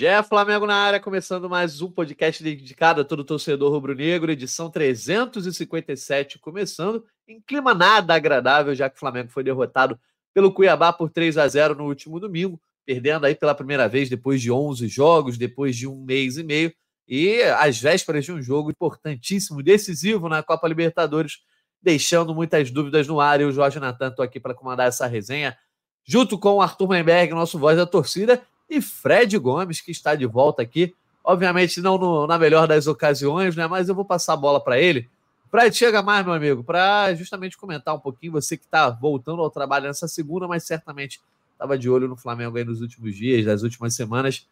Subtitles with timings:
[0.00, 6.38] Gé Flamengo na área, começando mais um podcast dedicado a todo torcedor rubro-negro, edição 357,
[6.38, 10.00] começando em clima nada agradável, já que o Flamengo foi derrotado
[10.32, 14.40] pelo Cuiabá por 3 a 0 no último domingo, perdendo aí pela primeira vez depois
[14.40, 16.72] de 11 jogos, depois de um mês e meio,
[17.06, 21.40] e às vésperas de um jogo importantíssimo, decisivo na Copa Libertadores,
[21.82, 23.38] deixando muitas dúvidas no ar.
[23.42, 25.58] E o Jorge Natan, estou aqui para comandar essa resenha,
[26.06, 30.24] junto com o Arthur Menberg, nosso voz da torcida, e Fred Gomes, que está de
[30.24, 30.94] volta aqui.
[31.24, 33.66] Obviamente, não no, na melhor das ocasiões, né?
[33.66, 35.10] Mas eu vou passar a bola para ele.
[35.50, 38.32] Fred, chega mais, meu amigo, para justamente comentar um pouquinho.
[38.32, 41.20] Você que está voltando ao trabalho nessa segunda, mas certamente
[41.52, 44.46] estava de olho no Flamengo aí nos últimos dias, nas últimas semanas.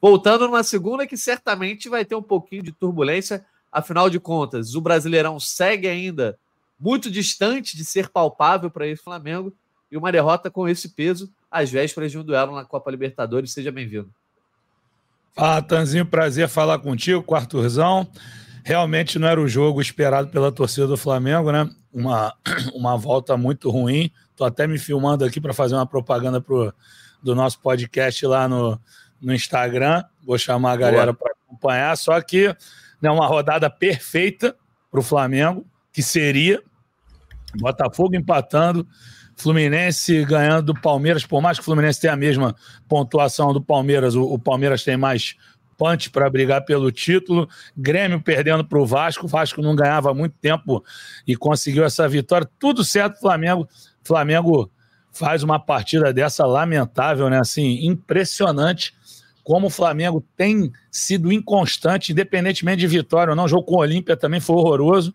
[0.00, 3.44] Voltando numa segunda que certamente vai ter um pouquinho de turbulência.
[3.70, 6.38] Afinal de contas, o Brasileirão segue ainda
[6.80, 9.52] muito distante de ser palpável para esse Flamengo
[9.90, 13.52] e uma derrota com esse peso às vésperas de um duelo na Copa Libertadores.
[13.52, 14.10] Seja bem-vindo.
[15.34, 18.08] Fala, Tanzinho, prazer falar contigo, com o Arthurzão.
[18.64, 21.70] Realmente não era o jogo esperado pela torcida do Flamengo, né?
[21.92, 22.34] Uma,
[22.74, 24.10] uma volta muito ruim.
[24.36, 26.72] Tô até me filmando aqui para fazer uma propaganda pro,
[27.22, 28.80] do nosso podcast lá no,
[29.20, 30.04] no Instagram.
[30.24, 31.96] Vou chamar a galera para acompanhar.
[31.96, 32.54] Só que
[33.00, 34.56] né, uma rodada perfeita
[34.90, 36.62] para o Flamengo, que seria
[37.56, 38.86] Botafogo empatando,
[39.38, 42.54] Fluminense ganhando do Palmeiras, por mais que o Fluminense tenha a mesma
[42.88, 45.36] pontuação do Palmeiras, o, o Palmeiras tem mais
[45.76, 47.48] punch para brigar pelo título.
[47.76, 50.84] Grêmio perdendo para o Vasco, o Vasco não ganhava há muito tempo
[51.26, 52.50] e conseguiu essa vitória.
[52.58, 53.68] Tudo certo, Flamengo.
[54.02, 54.70] Flamengo
[55.12, 57.38] faz uma partida dessa lamentável, né?
[57.38, 58.97] Assim, impressionante
[59.48, 63.44] como o Flamengo tem sido inconstante, independentemente de vitória ou não.
[63.44, 65.14] O jogo com o Olímpia também foi horroroso.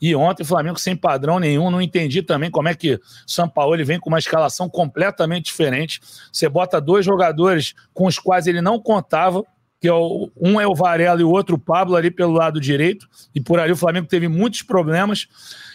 [0.00, 3.46] E ontem o Flamengo sem padrão nenhum, não entendi também como é que o São
[3.46, 6.00] Paulo ele vem com uma escalação completamente diferente.
[6.32, 9.44] Você bota dois jogadores com os quais ele não contava,
[9.78, 12.58] que é o, um é o Varela e o outro o Pablo ali pelo lado
[12.58, 15.28] direito, e por ali o Flamengo teve muitos problemas.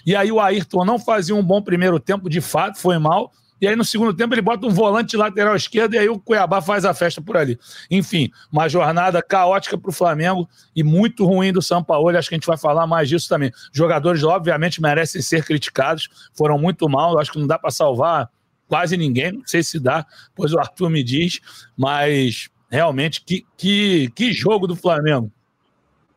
[0.04, 3.32] E aí o Ayrton não fazia um bom primeiro tempo, de fato, foi mal.
[3.62, 6.62] E aí, no segundo tempo, ele bota um volante lateral esquerdo e aí o Cuiabá
[6.62, 7.60] faz a festa por ali.
[7.92, 12.10] Enfim, uma jornada caótica para o Flamengo e muito ruim do São Paulo.
[12.10, 13.52] Acho que a gente vai falar mais disso também.
[13.74, 17.20] Jogadores, obviamente, merecem ser criticados, foram muito mal.
[17.20, 18.30] Acho que não dá para salvar
[18.68, 19.34] quase ninguém.
[19.34, 21.40] Não sei se dá, pois o Arthur me diz,
[21.76, 25.32] mas realmente, que, que, que jogo do Flamengo.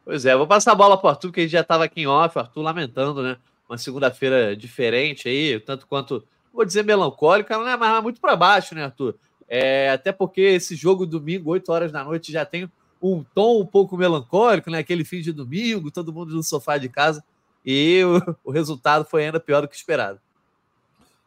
[0.05, 2.39] Pois é, vou passar a bola para o Arthur, que já estava aqui em off,
[2.39, 3.37] Arthur lamentando, né?
[3.69, 8.75] Uma segunda-feira diferente aí, tanto quanto vou dizer melancólica, não é mais muito para baixo,
[8.75, 9.17] né, Arthur?
[9.49, 12.71] É, até porque esse jogo domingo, 8 horas da noite, já tem
[13.03, 14.79] um tom um pouco melancólico, né?
[14.79, 17.25] Aquele fim de domingo, todo mundo no sofá de casa,
[17.65, 20.21] e o, o resultado foi ainda pior do que esperado.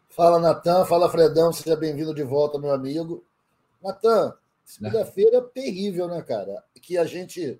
[0.09, 3.23] Fala, Natan, fala, Fredão, seja bem-vindo de volta, meu amigo.
[3.83, 6.63] Natan, segunda-feira terrível, né, cara?
[6.81, 7.59] Que a gente,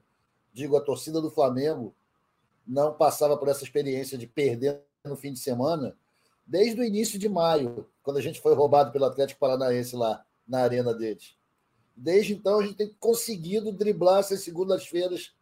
[0.54, 1.94] digo, a torcida do Flamengo
[2.66, 5.96] não passava por essa experiência de perder no fim de semana
[6.46, 10.60] desde o início de maio, quando a gente foi roubado pelo Atlético Paranaense lá na
[10.60, 11.36] arena deles.
[11.96, 15.34] Desde então, a gente tem conseguido driblar essas segundas-feiras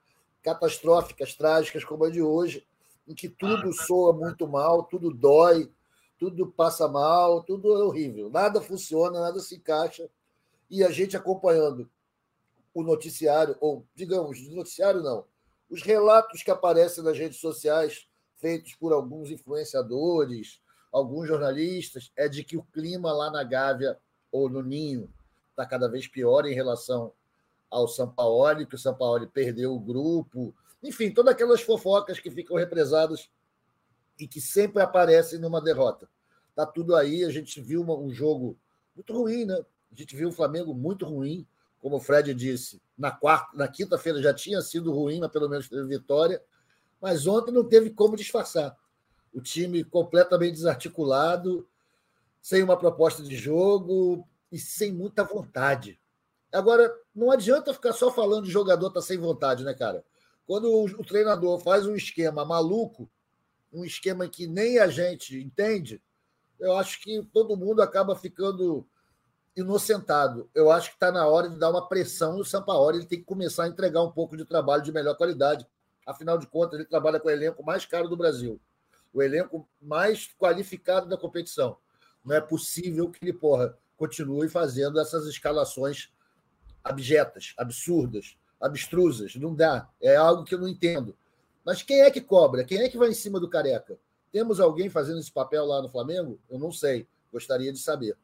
[0.41, 2.66] catastróficas, trágicas, como a de hoje,
[3.08, 5.69] em que tudo soa muito mal, tudo dói,
[6.18, 8.30] tudo passa mal, tudo é horrível.
[8.30, 10.09] Nada funciona, nada se encaixa.
[10.70, 11.90] E a gente acompanhando
[12.74, 15.25] o noticiário, ou digamos, noticiário não,
[15.70, 20.62] os relatos que aparecem nas redes sociais, feitos por alguns influenciadores,
[20.93, 23.97] alguns jornalistas, é de que o clima lá na Gávea
[24.31, 25.11] ou no Ninho
[25.49, 27.11] está cada vez pior em relação
[27.69, 30.55] ao São Paulo, que o São Paulo perdeu o grupo.
[30.83, 33.27] Enfim, todas aquelas fofocas que ficam represadas
[34.19, 36.07] e que sempre aparecem numa derrota.
[36.55, 38.55] Tá tudo aí, a gente viu um jogo
[38.95, 39.65] muito ruim, né?
[39.91, 41.47] A gente viu o Flamengo muito ruim,
[41.81, 45.67] como o Fred disse, na quarta, na quinta-feira já tinha sido ruim, mas pelo menos
[45.67, 46.41] teve vitória.
[47.01, 48.77] Mas ontem não teve como disfarçar
[49.33, 51.67] o time completamente desarticulado,
[52.41, 55.99] sem uma proposta de jogo e sem muita vontade.
[56.52, 60.05] Agora, não adianta ficar só falando de jogador tá sem vontade, né, cara?
[60.46, 63.09] Quando o treinador faz um esquema maluco,
[63.72, 66.02] um esquema que nem a gente entende,
[66.59, 68.85] eu acho que todo mundo acaba ficando
[69.55, 70.49] inocentado.
[70.53, 72.99] Eu acho que está na hora de dar uma pressão no Sampaoli.
[72.99, 75.66] Ele tem que começar a entregar um pouco de trabalho de melhor qualidade.
[76.05, 78.59] Afinal de contas, ele trabalha com o elenco mais caro do Brasil
[79.13, 81.77] o elenco mais qualificado da competição.
[82.25, 86.11] Não é possível que ele, porra, continue fazendo essas escalações
[86.83, 89.35] abjetas, absurdas, abstrusas.
[89.35, 89.89] Não dá.
[90.01, 91.15] É algo que eu não entendo.
[91.65, 92.63] Mas quem é que cobra?
[92.63, 93.97] Quem é que vai em cima do careca?
[94.31, 96.39] Temos alguém fazendo esse papel lá no Flamengo?
[96.49, 97.07] Eu não sei.
[97.31, 98.17] Gostaria de saber.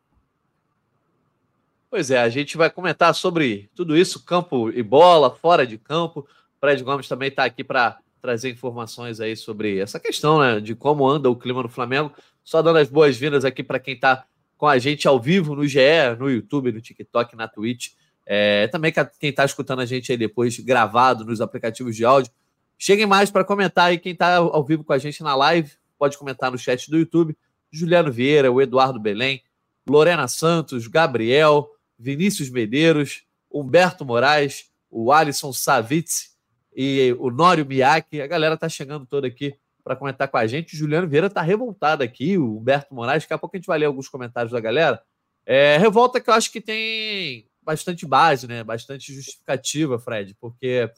[1.90, 6.28] Pois é, a gente vai comentar sobre tudo isso, campo e bola, fora de campo.
[6.60, 11.08] Fred Gomes também está aqui para trazer informações aí sobre essa questão, né, de como
[11.08, 12.12] anda o clima no Flamengo.
[12.44, 14.26] Só dando as boas-vindas aqui para quem está
[14.58, 15.80] com a gente ao vivo no GE,
[16.20, 17.92] no YouTube, no TikTok, na Twitch.
[18.26, 22.32] É, também quem está escutando a gente aí depois gravado nos aplicativos de áudio.
[22.78, 23.98] Cheguem mais para comentar aí.
[23.98, 27.36] Quem está ao vivo com a gente na live, pode comentar no chat do YouTube.
[27.72, 29.44] Juliano Vieira, o Eduardo Belém,
[29.88, 36.36] Lorena Santos, Gabriel, Vinícius Medeiros, Humberto Moraes, o Alisson Savitz
[36.76, 38.22] e o Nório Miyake.
[38.22, 40.74] A galera tá chegando toda aqui para comentar com a gente.
[40.74, 43.24] O Juliano Vieira tá revoltado aqui, o Humberto Moraes.
[43.24, 45.02] Daqui a pouco a gente vai ler alguns comentários da galera.
[45.46, 48.64] É, revolta que eu acho que tem bastante base, né?
[48.64, 50.90] Bastante justificativa, Fred, porque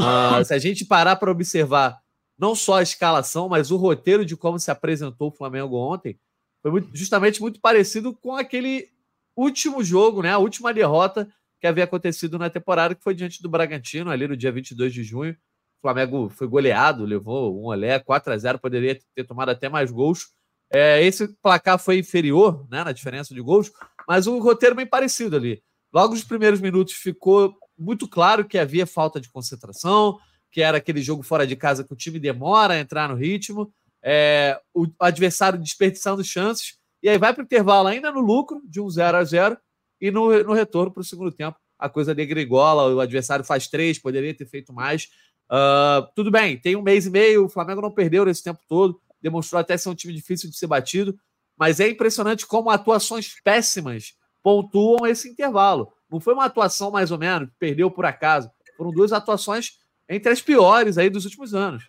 [0.00, 2.00] uh, se a gente parar para observar
[2.38, 6.18] não só a escalação, mas o roteiro de como se apresentou o Flamengo ontem,
[6.60, 8.88] foi muito, justamente muito parecido com aquele
[9.36, 10.30] último jogo, né?
[10.30, 11.28] A última derrota
[11.62, 15.04] que havia acontecido na temporada, que foi diante do Bragantino, ali no dia 22 de
[15.04, 15.32] junho.
[15.32, 19.88] O Flamengo foi goleado, levou um olé, 4 a 0 poderia ter tomado até mais
[19.92, 20.32] gols.
[20.72, 23.70] É, esse placar foi inferior né, na diferença de gols,
[24.08, 25.62] mas o roteiro bem parecido ali.
[25.94, 30.18] Logo nos primeiros minutos ficou muito claro que havia falta de concentração,
[30.50, 33.72] que era aquele jogo fora de casa que o time demora a entrar no ritmo,
[34.02, 38.80] é, o adversário desperdiçando chances, e aí vai para o intervalo ainda no lucro de
[38.80, 39.56] um 0 a 0
[40.02, 43.98] e no, no retorno para o segundo tempo a coisa degringola, o adversário faz três,
[43.98, 45.08] poderia ter feito mais.
[45.50, 49.00] Uh, tudo bem, tem um mês e meio, o Flamengo não perdeu nesse tempo todo,
[49.20, 51.18] demonstrou até ser um time difícil de ser batido,
[51.56, 55.92] mas é impressionante como atuações péssimas pontuam esse intervalo.
[56.10, 58.50] Não foi uma atuação mais ou menos, perdeu por acaso.
[58.76, 59.78] Foram duas atuações
[60.08, 61.88] entre as piores aí dos últimos anos.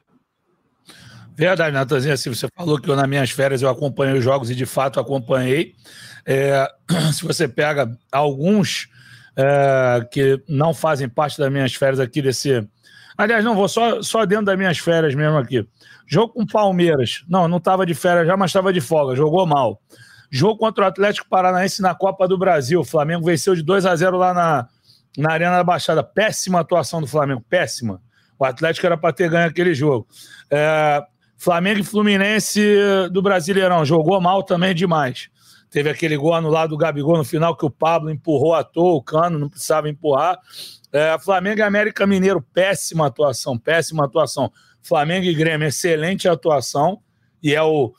[1.36, 4.56] Verdade, Natanzinho, assim, você falou que eu, nas minhas férias eu acompanhei os jogos e
[4.56, 5.74] de fato acompanhei.
[6.26, 6.68] É,
[7.12, 8.88] se você pega alguns
[9.36, 12.68] é, que não fazem parte das minhas férias aqui desse.
[13.18, 15.68] Aliás, não, vou só, só dentro das minhas férias mesmo aqui.
[16.06, 17.24] Jogo com Palmeiras.
[17.28, 19.16] Não, não estava de férias já, mas estava de folga.
[19.16, 19.82] Jogou mal.
[20.30, 22.80] Jogo contra o Atlético Paranaense na Copa do Brasil.
[22.82, 24.68] O Flamengo venceu de 2 a 0 lá na,
[25.18, 26.04] na Arena da Baixada.
[26.04, 28.02] Péssima atuação do Flamengo, péssima.
[28.38, 30.08] O Atlético era para ter ganho aquele jogo.
[30.50, 31.04] É,
[31.44, 32.62] Flamengo e Fluminense
[33.12, 33.84] do Brasileirão.
[33.84, 35.30] Jogou mal também demais.
[35.70, 39.04] Teve aquele gol anulado do Gabigol no final que o Pablo empurrou à toa, o
[39.04, 40.40] Cano não precisava empurrar.
[40.90, 44.50] É, Flamengo e América Mineiro, péssima atuação, péssima atuação.
[44.82, 47.02] Flamengo e Grêmio, excelente atuação.
[47.42, 47.94] E é o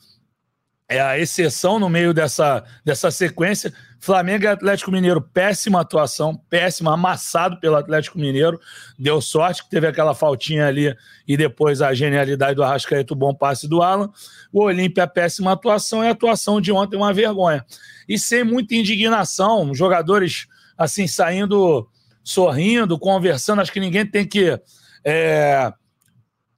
[0.87, 3.71] é a exceção no meio dessa, dessa sequência.
[3.99, 8.59] Flamengo e Atlético Mineiro, péssima atuação, péssima, amassado pelo Atlético Mineiro.
[8.97, 10.95] Deu sorte que teve aquela faltinha ali
[11.27, 14.09] e depois a genialidade do Arrascaeta, o bom passe do Alan.
[14.51, 17.65] O Olímpia, péssima atuação e a atuação de ontem, uma vergonha.
[18.07, 21.87] E sem muita indignação, jogadores assim saindo,
[22.23, 23.61] sorrindo, conversando.
[23.61, 24.59] Acho que ninguém tem que.
[25.03, 25.71] É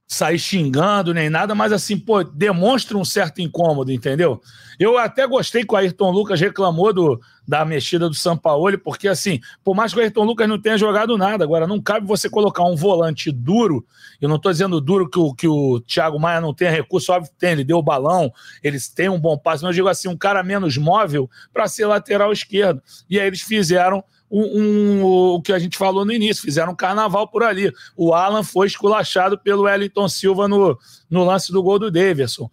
[0.08, 4.40] sair xingando nem nada, mas assim, pô, demonstra um certo incômodo, entendeu?
[4.78, 9.38] Eu até gostei que o Ayrton Lucas reclamou do, da mexida do Sampaoli, porque assim,
[9.62, 12.64] por mais que o Ayrton Lucas não tenha jogado nada, agora não cabe você colocar
[12.64, 13.84] um volante duro,
[14.18, 17.30] eu não estou dizendo duro que o, que o Thiago Maia não tenha recurso, óbvio
[17.30, 18.32] que tem, ele deu o balão,
[18.64, 21.84] eles têm um bom passe, mas eu digo assim, um cara menos móvel para ser
[21.84, 22.80] lateral esquerdo.
[23.10, 26.76] E aí eles fizeram um, um, o que a gente falou no início, fizeram um
[26.76, 27.72] carnaval por ali.
[27.96, 32.50] O Alan foi esculachado pelo Wellington Silva no, no lance do gol do Davidson.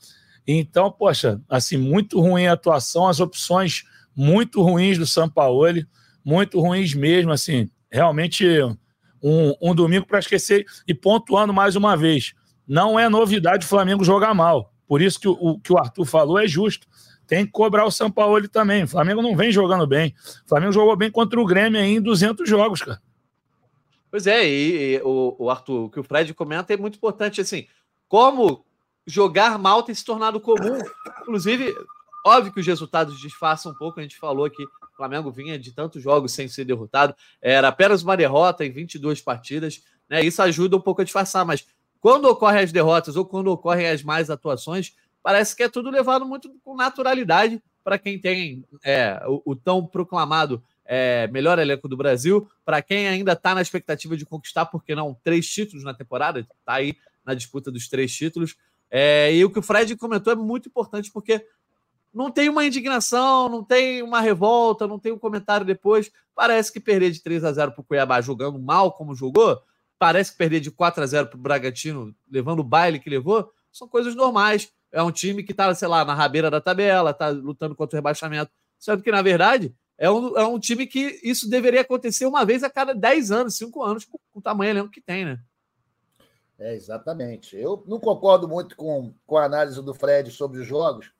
[0.48, 3.84] Então, poxa, assim, muito ruim a atuação, as opções
[4.15, 5.86] muito ruins do Sampaoli,
[6.24, 8.48] muito ruins mesmo, assim, realmente
[9.22, 12.34] um, um domingo para esquecer e pontuando mais uma vez.
[12.67, 14.72] Não é novidade o Flamengo jogar mal.
[14.88, 16.88] Por isso que o, o que o Arthur falou é justo
[17.27, 18.84] tem que cobrar o São Paulo também.
[18.84, 20.13] O Flamengo não vem jogando bem.
[20.46, 23.01] O Flamengo jogou bem contra o Grêmio aí em 200 jogos, cara.
[24.10, 27.41] Pois é, e, e o, o, Arthur, o que o Fred comenta é muito importante,
[27.41, 27.67] assim,
[28.08, 28.65] como
[29.05, 30.79] jogar mal tem se tornado comum.
[31.22, 31.75] Inclusive,
[32.25, 35.72] óbvio que os resultados disfarçam um pouco, a gente falou que o Flamengo vinha de
[35.74, 40.24] tantos jogos sem ser derrotado, era apenas uma derrota em 22 partidas, né?
[40.24, 41.67] Isso ajuda um pouco a disfarçar, mas
[42.00, 46.24] quando ocorrem as derrotas ou quando ocorrem as mais atuações, parece que é tudo levado
[46.24, 51.98] muito com naturalidade para quem tem é, o, o, tão proclamado é, melhor elenco do
[51.98, 56.41] Brasil, para quem ainda está na expectativa de conquistar, porque não, três títulos na temporada,
[56.41, 58.55] está aí na disputa dos três títulos.
[58.91, 61.44] É, e o que o Fred comentou é muito importante, porque
[62.13, 66.12] não tem uma indignação, não tem uma revolta, não tem um comentário depois.
[66.36, 69.60] Parece que perder de 3 a 0 para o Cuiabá jogando mal como jogou,
[69.98, 73.51] parece que perder de 4 a 0 para o Bragantino, levando o baile que levou,
[73.72, 77.27] são coisas normais é um time que está, sei lá, na rabeira da tabela, está
[77.27, 78.49] lutando contra o rebaixamento.
[78.79, 82.63] Sendo que, na verdade, é um, é um time que isso deveria acontecer uma vez
[82.63, 85.37] a cada 10 anos, 5 anos, com, o tamanho elenco que tem, né?
[86.57, 87.57] É, exatamente.
[87.57, 91.11] Eu não concordo muito com, com a análise do Fred sobre os jogos.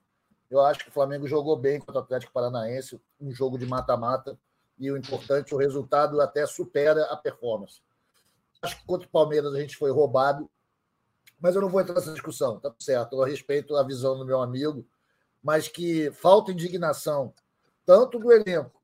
[0.50, 4.40] Eu acho que o Flamengo jogou bem contra o Atlético Paranaense, um jogo de mata-mata,
[4.80, 7.82] e o importante, o resultado até supera a performance.
[8.62, 10.50] Acho que contra o Palmeiras a gente foi roubado,
[11.40, 13.16] mas eu não vou entrar nessa discussão, tá certo.
[13.16, 14.86] Eu respeito a visão do meu amigo,
[15.44, 17.34] mas que falta indignação,
[17.86, 18.82] tanto do elenco,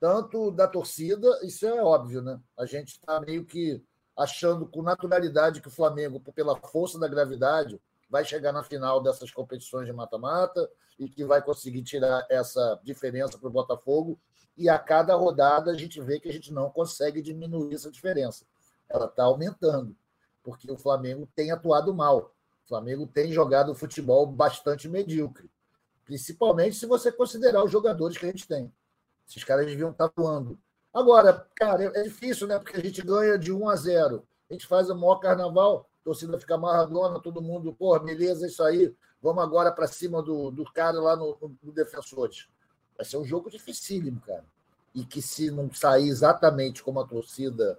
[0.00, 2.40] tanto da torcida, isso é óbvio, né?
[2.58, 3.82] A gente está meio que
[4.16, 9.30] achando com naturalidade que o Flamengo, pela força da gravidade, vai chegar na final dessas
[9.30, 14.18] competições de mata-mata e que vai conseguir tirar essa diferença para o Botafogo.
[14.56, 18.44] E a cada rodada a gente vê que a gente não consegue diminuir essa diferença.
[18.88, 19.96] Ela está aumentando,
[20.44, 22.32] porque o Flamengo tem atuado mal.
[22.64, 25.50] O Flamengo tem jogado futebol bastante medíocre,
[26.04, 28.72] principalmente se você considerar os jogadores que a gente tem.
[29.28, 30.56] Esses caras deviam estar atuando
[30.94, 32.56] Agora, cara, é difícil, né?
[32.56, 34.24] Porque a gente ganha de 1 a 0.
[34.48, 38.62] A gente faz o maior carnaval, a torcida fica amarradona, todo mundo, pô, beleza, isso
[38.62, 38.94] aí.
[39.20, 42.46] Vamos agora para cima do, do cara lá no, no, no Defensores.
[42.96, 44.44] Vai ser um jogo dificílimo, cara.
[44.94, 47.76] E que se não sair exatamente como a torcida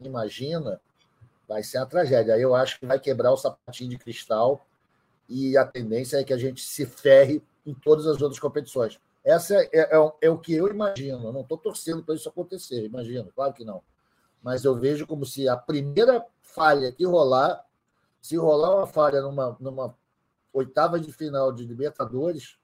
[0.00, 0.80] imagina,
[1.48, 2.38] vai ser uma tragédia.
[2.38, 4.66] Eu acho que vai quebrar o sapatinho de cristal
[5.28, 9.00] e a tendência é que a gente se ferre em todas as outras competições.
[9.24, 11.26] Essa é, é, é, é o que eu imagino.
[11.26, 13.82] Eu não estou torcendo para isso acontecer, imagino, claro que não.
[14.42, 17.64] Mas eu vejo como se a primeira falha que rolar,
[18.22, 19.94] se rolar uma falha numa, numa
[20.52, 22.56] oitava de final de Libertadores,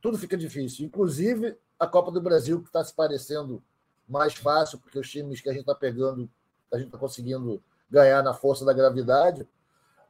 [0.00, 0.86] tudo fica difícil.
[0.86, 3.62] Inclusive a Copa do Brasil, que está se parecendo
[4.08, 6.30] mais fácil, porque os times que a gente está pegando,
[6.72, 7.62] a gente está conseguindo
[7.94, 9.46] ganhar na força da gravidade.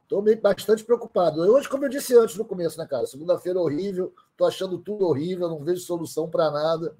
[0.03, 1.41] Estou bastante preocupado.
[1.41, 3.05] Hoje, como eu disse antes no começo, né, cara?
[3.05, 6.95] Segunda-feira horrível, estou achando tudo horrível, não vejo solução para nada.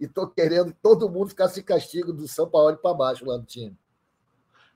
[0.00, 3.44] E estou querendo todo mundo ficar se castigo do São Paulo para baixo lá no
[3.44, 3.76] time.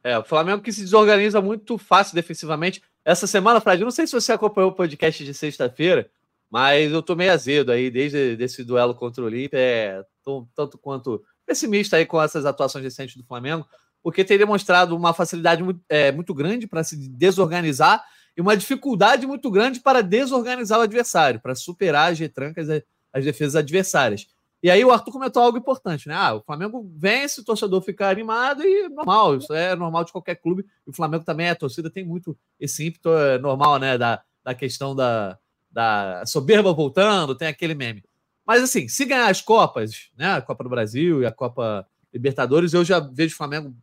[0.04, 2.82] É, o Flamengo que se desorganiza muito fácil defensivamente.
[3.04, 6.08] Essa semana, Fred, não sei se você acompanhou o podcast de sexta-feira,
[6.48, 10.78] mas eu tô meio azedo aí, desde esse duelo contra o Olímpia, é, tô, tanto
[10.78, 13.66] quanto pessimista aí com essas atuações recentes do Flamengo
[14.06, 18.04] porque tem demonstrado uma facilidade muito, é, muito grande para se desorganizar
[18.36, 22.68] e uma dificuldade muito grande para desorganizar o adversário, para superar as retrancas,
[23.12, 24.28] as defesas adversárias.
[24.62, 26.14] E aí o Arthur comentou algo importante, né?
[26.14, 30.36] Ah, o Flamengo vence, o torcedor fica animado e normal, isso é normal de qualquer
[30.36, 30.64] clube.
[30.86, 33.98] E o Flamengo também, a torcida tem muito esse ímpeto é normal, né?
[33.98, 35.36] Da, da questão da,
[35.68, 38.04] da soberba voltando, tem aquele meme.
[38.46, 40.34] Mas assim, se ganhar as Copas, né?
[40.34, 41.84] A Copa do Brasil e a Copa
[42.14, 43.74] Libertadores, eu já vejo o Flamengo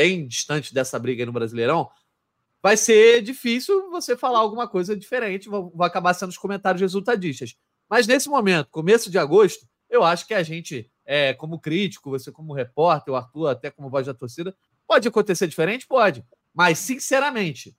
[0.00, 1.90] bem distante dessa briga no Brasileirão,
[2.62, 7.54] vai ser difícil você falar alguma coisa diferente, vai acabar sendo os comentários resultadistas.
[7.86, 12.32] Mas nesse momento, começo de agosto, eu acho que a gente, é, como crítico, você
[12.32, 15.86] como repórter, o Arthur até como voz da torcida, pode acontecer diferente?
[15.86, 16.24] Pode.
[16.54, 17.76] Mas, sinceramente,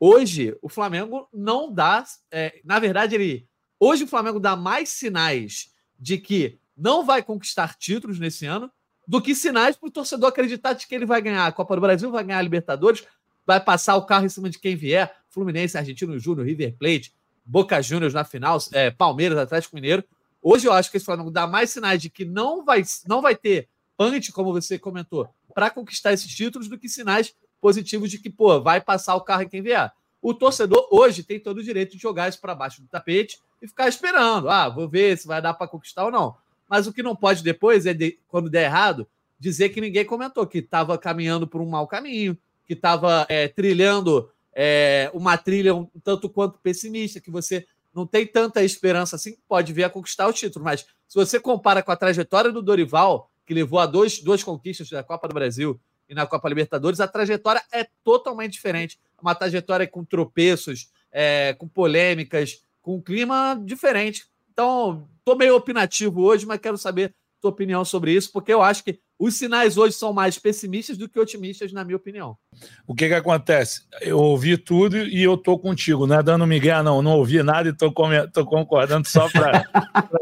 [0.00, 2.02] hoje o Flamengo não dá.
[2.30, 3.46] É, na verdade, ele.
[3.78, 8.72] Hoje o Flamengo dá mais sinais de que não vai conquistar títulos nesse ano
[9.08, 11.80] do que sinais para o torcedor acreditar de que ele vai ganhar a Copa do
[11.80, 13.02] Brasil, vai ganhar a Libertadores,
[13.46, 17.80] vai passar o carro em cima de quem vier, Fluminense, Argentino Júnior, River Plate, Boca
[17.80, 20.04] Juniors na final, é, Palmeiras, Atlético Mineiro.
[20.42, 23.34] Hoje eu acho que esse Flamengo dá mais sinais de que não vai, não vai
[23.34, 28.28] ter punch, como você comentou, para conquistar esses títulos do que sinais positivos de que,
[28.28, 29.90] pô, vai passar o carro em quem vier.
[30.20, 33.66] O torcedor hoje tem todo o direito de jogar isso para baixo do tapete e
[33.66, 34.50] ficar esperando.
[34.50, 36.36] Ah, vou ver se vai dar para conquistar ou não.
[36.68, 39.08] Mas o que não pode depois é, de, quando der errado,
[39.38, 44.30] dizer que ninguém comentou, que estava caminhando por um mau caminho, que estava é, trilhando
[44.54, 49.72] é, uma trilha um tanto quanto pessimista, que você não tem tanta esperança assim, pode
[49.72, 50.64] vir a conquistar o título.
[50.64, 54.90] Mas se você compara com a trajetória do Dorival, que levou a dois, duas conquistas
[54.90, 58.98] da Copa do Brasil e na Copa Libertadores, a trajetória é totalmente diferente.
[59.20, 64.26] Uma trajetória com tropeços, é, com polêmicas, com um clima diferente.
[64.58, 68.82] Então, estou meio opinativo hoje, mas quero saber tua opinião sobre isso, porque eu acho
[68.82, 72.36] que os sinais hoje são mais pessimistas do que otimistas, na minha opinião.
[72.84, 73.82] O que que acontece?
[74.00, 77.00] Eu ouvi tudo e eu tô contigo, não é dando migué, não.
[77.00, 77.92] Não ouvi nada e tô,
[78.32, 79.62] tô concordando só para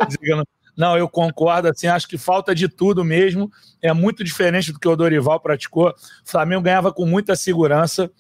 [0.07, 0.45] dizer.
[0.77, 3.51] Não, eu concordo, assim, acho que falta de tudo mesmo.
[3.81, 5.89] É muito diferente do que o Dorival praticou.
[5.89, 5.95] O
[6.31, 8.11] Flamengo ganhava com muita segurança,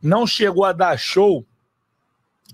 [0.00, 1.44] não chegou a dar show,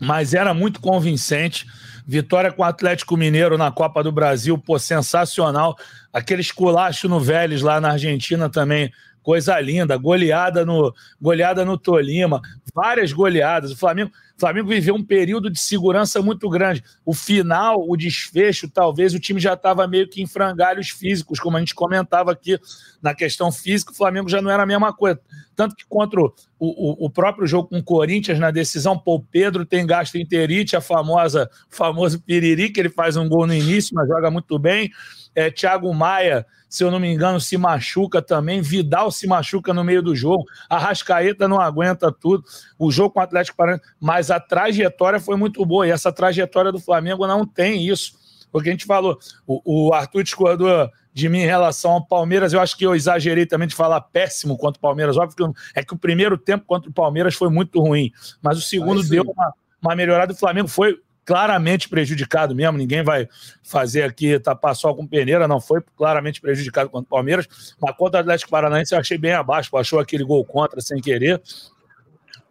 [0.00, 1.66] mas era muito convincente.
[2.06, 5.76] Vitória com o Atlético Mineiro na Copa do Brasil, pô, sensacional.
[6.12, 8.90] Aquele esculacho no Vélez lá na Argentina também,
[9.22, 9.96] coisa linda.
[9.96, 12.40] Goleada no, goleada no Tolima,
[12.74, 13.70] várias goleadas.
[13.70, 16.82] O Flamengo, Flamengo viveu um período de segurança muito grande.
[17.04, 21.58] O final, o desfecho, talvez o time já estava meio que em frangalhos físicos, como
[21.58, 22.58] a gente comentava aqui
[23.02, 25.20] na questão física, o Flamengo já não era a mesma coisa.
[25.54, 29.66] Tanto que contra o, o, o próprio jogo com o Corinthians, na decisão, o Pedro
[29.66, 34.30] tem gastroenterite, a famosa, famoso piriri, que ele faz um gol no início, mas joga
[34.30, 34.90] muito bem.
[35.34, 38.62] É, Thiago Maia se eu não me engano, se machuca também.
[38.62, 40.44] Vidal se machuca no meio do jogo.
[40.68, 42.44] A Rascaeta não aguenta tudo.
[42.78, 43.84] O jogo com o Atlético Paranaense.
[44.00, 45.84] Mas a trajetória foi muito boa.
[45.84, 48.12] E essa trajetória do Flamengo não tem isso.
[48.52, 52.52] Porque a gente falou, o, o Arthur discordou de mim em relação ao Palmeiras.
[52.52, 55.16] Eu acho que eu exagerei também de falar péssimo contra o Palmeiras.
[55.16, 58.12] Óbvio que é que o primeiro tempo contra o Palmeiras foi muito ruim.
[58.40, 60.32] Mas o segundo deu uma, uma melhorada.
[60.32, 60.96] O Flamengo foi
[61.30, 62.76] claramente prejudicado mesmo.
[62.76, 63.28] Ninguém vai
[63.62, 67.46] fazer aqui tapar só com peneira, não foi claramente prejudicado contra o Palmeiras.
[67.80, 71.40] Mas contra o Atlético Paranaense eu achei bem abaixo, achou aquele gol contra sem querer.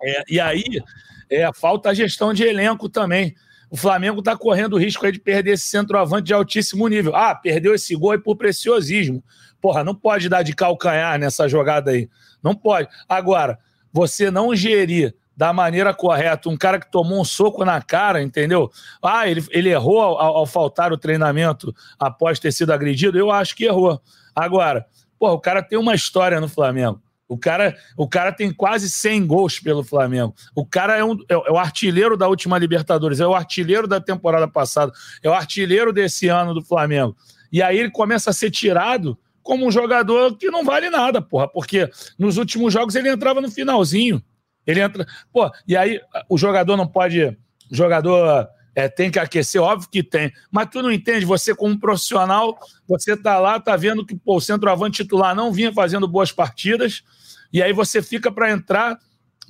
[0.02, 0.64] É, e aí
[1.30, 3.36] é, falta a gestão de elenco também.
[3.70, 7.14] O Flamengo está correndo o risco de perder esse centroavante de altíssimo nível.
[7.14, 9.22] Ah, perdeu esse gol aí por preciosismo.
[9.60, 12.10] Porra, não pode dar de calcanhar nessa jogada aí.
[12.42, 12.88] Não pode.
[13.10, 13.60] Agora,
[13.92, 16.50] você não gerir da maneira correta.
[16.50, 18.70] Um cara que tomou um soco na cara, entendeu?
[19.02, 23.18] Ah, ele, ele errou ao, ao faltar o treinamento após ter sido agredido?
[23.18, 24.02] Eu acho que errou.
[24.36, 24.86] Agora,
[25.18, 27.02] pô, o cara tem uma história no Flamengo.
[27.26, 30.36] O cara, o cara tem quase 100 gols pelo Flamengo.
[30.54, 34.02] O cara é, um, é, é, o artilheiro da última Libertadores, é o artilheiro da
[34.02, 34.92] temporada passada,
[35.24, 37.16] é o artilheiro desse ano do Flamengo.
[37.50, 41.48] E aí ele começa a ser tirado como um jogador que não vale nada, porra,
[41.48, 44.22] porque nos últimos jogos ele entrava no finalzinho.
[44.70, 45.06] Ele entra.
[45.34, 46.00] Pô, e aí
[46.30, 47.26] o jogador não pode.
[47.26, 50.32] O jogador é, tem que aquecer, óbvio que tem.
[50.52, 52.58] Mas tu não entende, você, como profissional,
[52.88, 57.04] você tá lá, tá vendo que pô, o centroavante titular não vinha fazendo boas partidas,
[57.52, 59.00] e aí você fica para entrar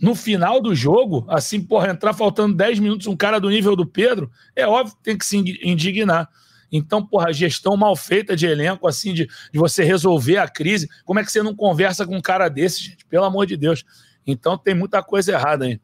[0.02, 3.86] no final do jogo, assim, porra, entrar faltando 10 minutos, um cara do nível do
[3.86, 6.30] Pedro, é óbvio que tem que se indignar.
[6.72, 10.88] Então, porra, gestão mal feita de elenco, assim, de, de você resolver a crise.
[11.04, 13.06] Como é que você não conversa com um cara desse, gente?
[13.06, 13.84] Pelo amor de Deus.
[14.32, 15.80] Então tem muita coisa errada aí.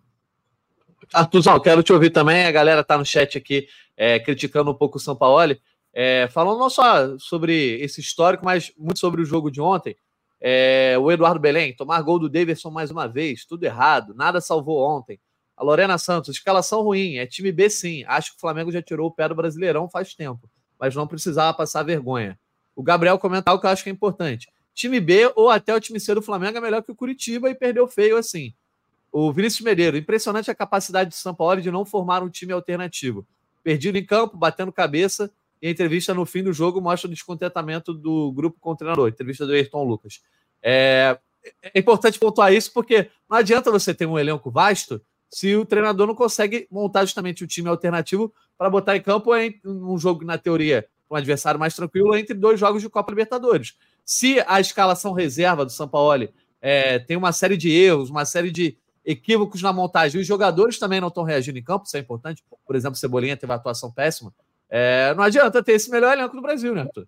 [1.14, 2.46] Artuzão, quero te ouvir também.
[2.46, 5.56] A galera tá no chat aqui é, criticando um pouco o São Paulo.
[5.94, 9.96] É, falando não só sobre esse histórico, mas muito sobre o jogo de ontem.
[10.42, 14.80] É, o Eduardo Belém, tomar gol do Davidson mais uma vez, tudo errado, nada salvou
[14.86, 15.20] ontem.
[15.56, 18.04] A Lorena Santos, escalação ruim, é time B sim.
[18.08, 21.56] Acho que o Flamengo já tirou o pé do Brasileirão faz tempo, mas não precisava
[21.56, 22.38] passar vergonha.
[22.76, 25.80] O Gabriel comentar o que eu acho que é importante time B ou até o
[25.80, 28.54] time C do Flamengo é melhor que o Curitiba e perdeu feio assim.
[29.12, 33.26] O Vinícius Medeiros, impressionante a capacidade do São Paulo de não formar um time alternativo.
[33.64, 37.94] Perdido em campo, batendo cabeça, e a entrevista no fim do jogo mostra o descontentamento
[37.94, 40.22] do grupo com o treinador, entrevista do Ayrton Lucas.
[40.62, 41.18] É,
[41.64, 46.06] é importante pontuar isso porque não adianta você ter um elenco vasto se o treinador
[46.06, 50.38] não consegue montar justamente o time alternativo para botar em campo em um jogo, na
[50.38, 53.76] teoria, um adversário mais tranquilo entre dois jogos de Copa Libertadores.
[54.06, 56.30] Se a escalação reserva do São Paulo
[56.62, 61.02] é, tem uma série de erros, uma série de equívocos na montagem, os jogadores também
[61.02, 62.44] não estão reagindo em campo, isso é importante.
[62.66, 64.32] Por exemplo, Cebolinha teve uma atuação péssima.
[64.70, 67.08] É, não adianta ter esse melhor elenco do Brasil, né, Arthur?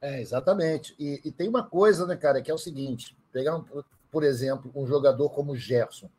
[0.00, 0.94] É, exatamente.
[0.98, 3.64] E, e, tem uma coisa, né, cara, que é o seguinte: pegar, um,
[4.10, 6.10] por exemplo, um jogador como o Gerson.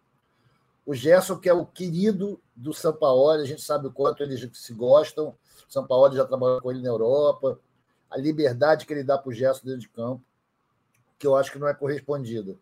[0.85, 4.49] O Gerson, que é o querido do São Paulo, a gente sabe o quanto eles
[4.53, 5.29] se gostam.
[5.67, 7.59] O São Paulo já trabalhou com ele na Europa
[8.13, 10.23] a liberdade que ele dá para o Gerson dentro de campo,
[11.17, 12.55] que eu acho que não é correspondida.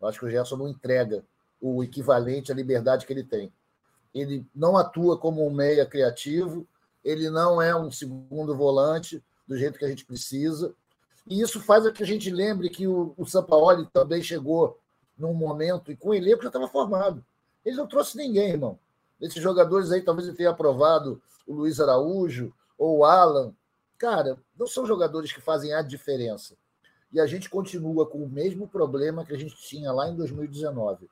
[0.00, 1.24] Eu acho que o Gerson não entrega
[1.60, 3.52] o equivalente à liberdade que ele tem.
[4.12, 6.66] Ele não atua como um meia criativo,
[7.04, 10.74] ele não é um segundo volante do jeito que a gente precisa.
[11.24, 14.80] E isso faz com que a gente lembre que o, o Sampaoli também chegou
[15.16, 17.24] num momento e com o elenco já estava formado.
[17.64, 18.76] Ele não trouxe ninguém, irmão.
[19.20, 23.54] Esses jogadores aí, talvez ele tenha aprovado o Luiz Araújo ou o Alan,
[23.98, 26.56] Cara, não são jogadores que fazem a diferença.
[27.12, 31.08] E a gente continua com o mesmo problema que a gente tinha lá em 2019.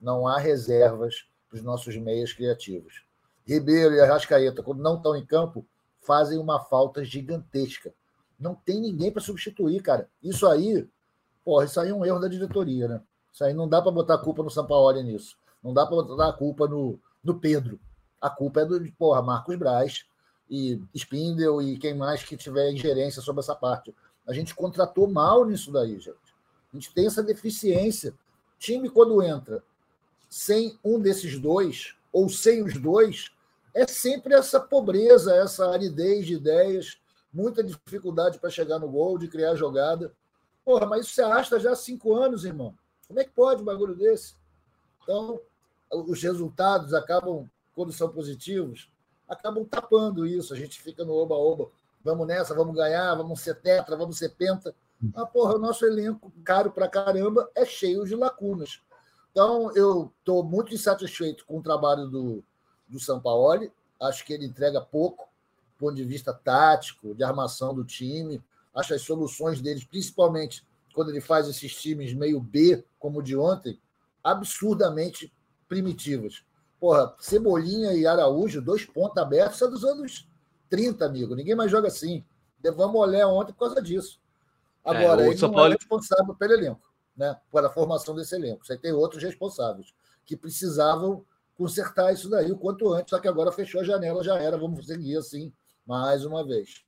[0.00, 3.04] Não há reservas para os nossos meias criativos.
[3.44, 5.66] Ribeiro e Arrascaeta, quando não estão em campo,
[6.00, 7.92] fazem uma falta gigantesca.
[8.38, 10.08] Não tem ninguém para substituir, cara.
[10.22, 10.88] Isso aí,
[11.44, 13.02] porra, isso aí é um erro da diretoria, né?
[13.32, 15.36] Isso aí não dá para botar a culpa no Sampaoli nisso.
[15.62, 17.80] Não dá para botar a culpa no, no Pedro.
[18.20, 20.04] A culpa é do, porra, Marcos Braz,
[20.50, 23.94] e Spindle e quem mais que tiver ingerência sobre essa parte.
[24.26, 26.16] A gente contratou mal nisso daí, gente.
[26.72, 28.14] A gente tem essa deficiência.
[28.58, 29.62] Time, quando entra
[30.28, 33.30] sem um desses dois, ou sem os dois,
[33.74, 36.98] é sempre essa pobreza, essa aridez de ideias,
[37.32, 40.12] muita dificuldade para chegar no gol, de criar jogada.
[40.64, 42.74] Porra, mas isso você arrasta já há cinco anos, irmão.
[43.08, 44.34] Como é que pode um bagulho desse?
[45.02, 45.40] Então,
[45.90, 48.90] os resultados acabam quando são positivos,
[49.32, 50.52] acabam tapando isso.
[50.52, 51.70] A gente fica no oba-oba.
[52.04, 54.74] Vamos nessa, vamos ganhar, vamos ser tetra, vamos ser penta.
[55.00, 58.80] Mas, porra, o nosso elenco, caro pra caramba, é cheio de lacunas.
[59.30, 62.44] Então, eu estou muito insatisfeito com o trabalho do,
[62.88, 63.72] do Sampaoli.
[64.00, 68.42] Acho que ele entrega pouco, do ponto de vista tático, de armação do time.
[68.74, 70.64] Acho as soluções deles, principalmente
[70.94, 73.78] quando ele faz esses times meio B, como o de ontem,
[74.22, 75.32] absurdamente
[75.68, 76.44] primitivas.
[76.82, 80.28] Porra, Cebolinha e Araújo, dois pontos abertos, são dos anos
[80.68, 81.36] 30, amigo.
[81.36, 82.24] Ninguém mais joga assim.
[82.74, 84.20] Vamos olhar ontem por causa disso.
[84.84, 85.72] Agora, é, ele não Paulo...
[85.72, 87.36] é responsável pelo elenco, né?
[87.52, 88.66] Pela formação desse elenco.
[88.66, 91.24] Você tem outros responsáveis que precisavam
[91.56, 94.58] consertar isso daí o quanto antes, só que agora fechou a janela, já era.
[94.58, 95.52] Vamos seguir assim
[95.86, 96.84] mais uma vez.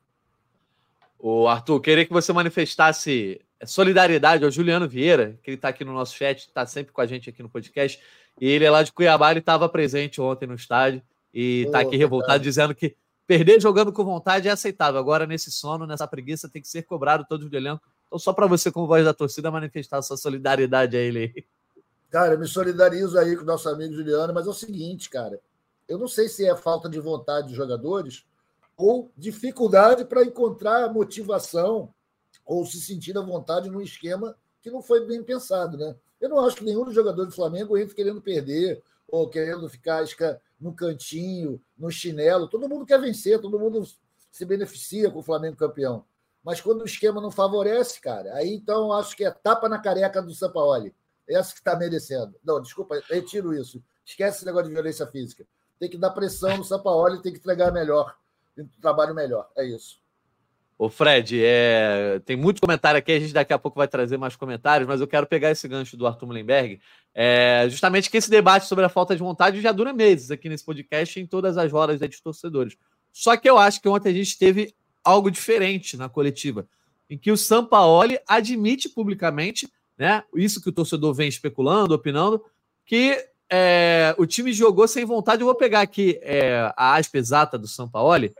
[1.21, 5.93] O Arthur, queria que você manifestasse solidariedade ao Juliano Vieira, que ele está aqui no
[5.93, 8.03] nosso chat, está sempre com a gente aqui no podcast.
[8.41, 11.97] E ele é lá de Cuiabá, ele estava presente ontem no estádio e está aqui
[11.97, 15.01] revoltado, dizendo que perder jogando com vontade é aceitável.
[15.01, 17.83] Agora, nesse sono, nessa preguiça, tem que ser cobrado todos do elenco.
[18.07, 21.47] Então, só para você, como voz da torcida, manifestar sua solidariedade a ele.
[22.11, 25.41] Cara, eu me solidarizo aí com o nosso amigo Juliano, mas é o seguinte, cara.
[25.89, 28.25] Eu não sei se é falta de vontade dos jogadores
[28.77, 31.93] ou dificuldade para encontrar motivação
[32.45, 35.95] ou se sentir à vontade num esquema que não foi bem pensado, né?
[36.25, 40.03] Eu não acho que nenhum dos jogadores do Flamengo entre querendo perder ou querendo ficar
[40.59, 42.49] no cantinho, no chinelo.
[42.49, 43.87] Todo mundo quer vencer, todo mundo
[44.33, 46.03] se beneficia com o Flamengo campeão.
[46.43, 50.23] Mas quando o esquema não favorece, cara, aí então acho que é tapa na careca
[50.23, 50.95] do Sampaoli.
[51.29, 52.35] Essa que está merecendo.
[52.43, 53.85] Não, desculpa, retiro isso.
[54.03, 55.47] Esquece esse negócio de violência física.
[55.79, 58.17] Tem que dar pressão no Sampaoli, tem que entregar melhor,
[58.81, 59.51] trabalho melhor.
[59.55, 60.01] É isso.
[60.77, 62.21] Ô Fred, é...
[62.25, 65.07] tem muito comentário aqui, a gente daqui a pouco vai trazer mais comentários, mas eu
[65.07, 66.81] quero pegar esse gancho do Arthur Mullenberg,
[67.15, 67.67] é...
[67.71, 71.19] justamente que esse debate sobre a falta de vontade já dura meses aqui nesse podcast
[71.21, 72.77] em todas as horas de torcedores.
[73.13, 76.67] Só que eu acho que ontem a gente teve algo diferente na coletiva,
[77.09, 82.43] em que o Sampaoli admite publicamente, né, isso que o torcedor vem especulando, opinando,
[82.85, 85.43] que é, o time jogou sem vontade.
[85.43, 88.35] Eu vou pegar aqui é, a aspa exata do Sampaoli,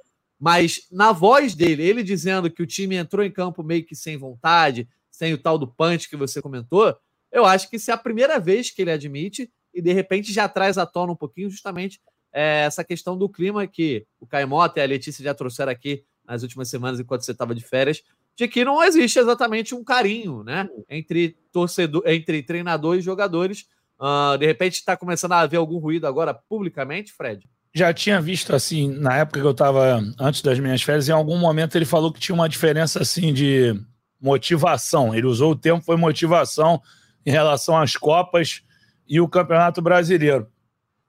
[0.45, 4.19] mas na voz dele, ele dizendo que o time entrou em campo meio que sem
[4.19, 6.95] vontade, sem o tal do punch que você comentou,
[7.33, 10.47] eu acho que isso é a primeira vez que ele admite e de repente já
[10.47, 11.99] traz à tona um pouquinho justamente
[12.31, 16.43] é, essa questão do clima que o Caimota e a Letícia já trouxeram aqui nas
[16.43, 18.03] últimas semanas enquanto você estava de férias,
[18.37, 23.67] de que não existe exatamente um carinho, né, entre torcedor, entre treinador e jogadores.
[23.99, 27.49] Uh, de repente está começando a haver algum ruído agora publicamente, Fred?
[27.75, 31.37] Já tinha visto assim, na época que eu estava antes das minhas férias, em algum
[31.37, 33.75] momento ele falou que tinha uma diferença assim de
[34.21, 35.15] motivação.
[35.15, 36.81] Ele usou o termo foi motivação
[37.27, 38.63] em relação às Copas
[39.09, 40.49] e o Campeonato Brasileiro.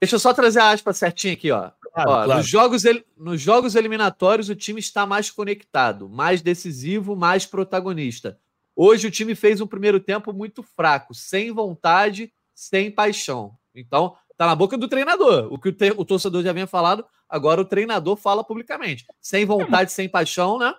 [0.01, 1.69] Deixa eu só trazer a aspa certinha aqui, ó.
[1.93, 2.38] Claro, ó claro.
[2.38, 2.84] Nos, jogos,
[3.15, 8.38] nos jogos eliminatórios, o time está mais conectado, mais decisivo, mais protagonista.
[8.75, 13.56] Hoje o time fez um primeiro tempo muito fraco, sem vontade, sem paixão.
[13.73, 15.48] Então, Tá na boca do treinador.
[15.52, 19.06] O que o, te, o torcedor já vinha falado, agora o treinador fala publicamente.
[19.21, 20.74] Sem vontade, sem paixão, né?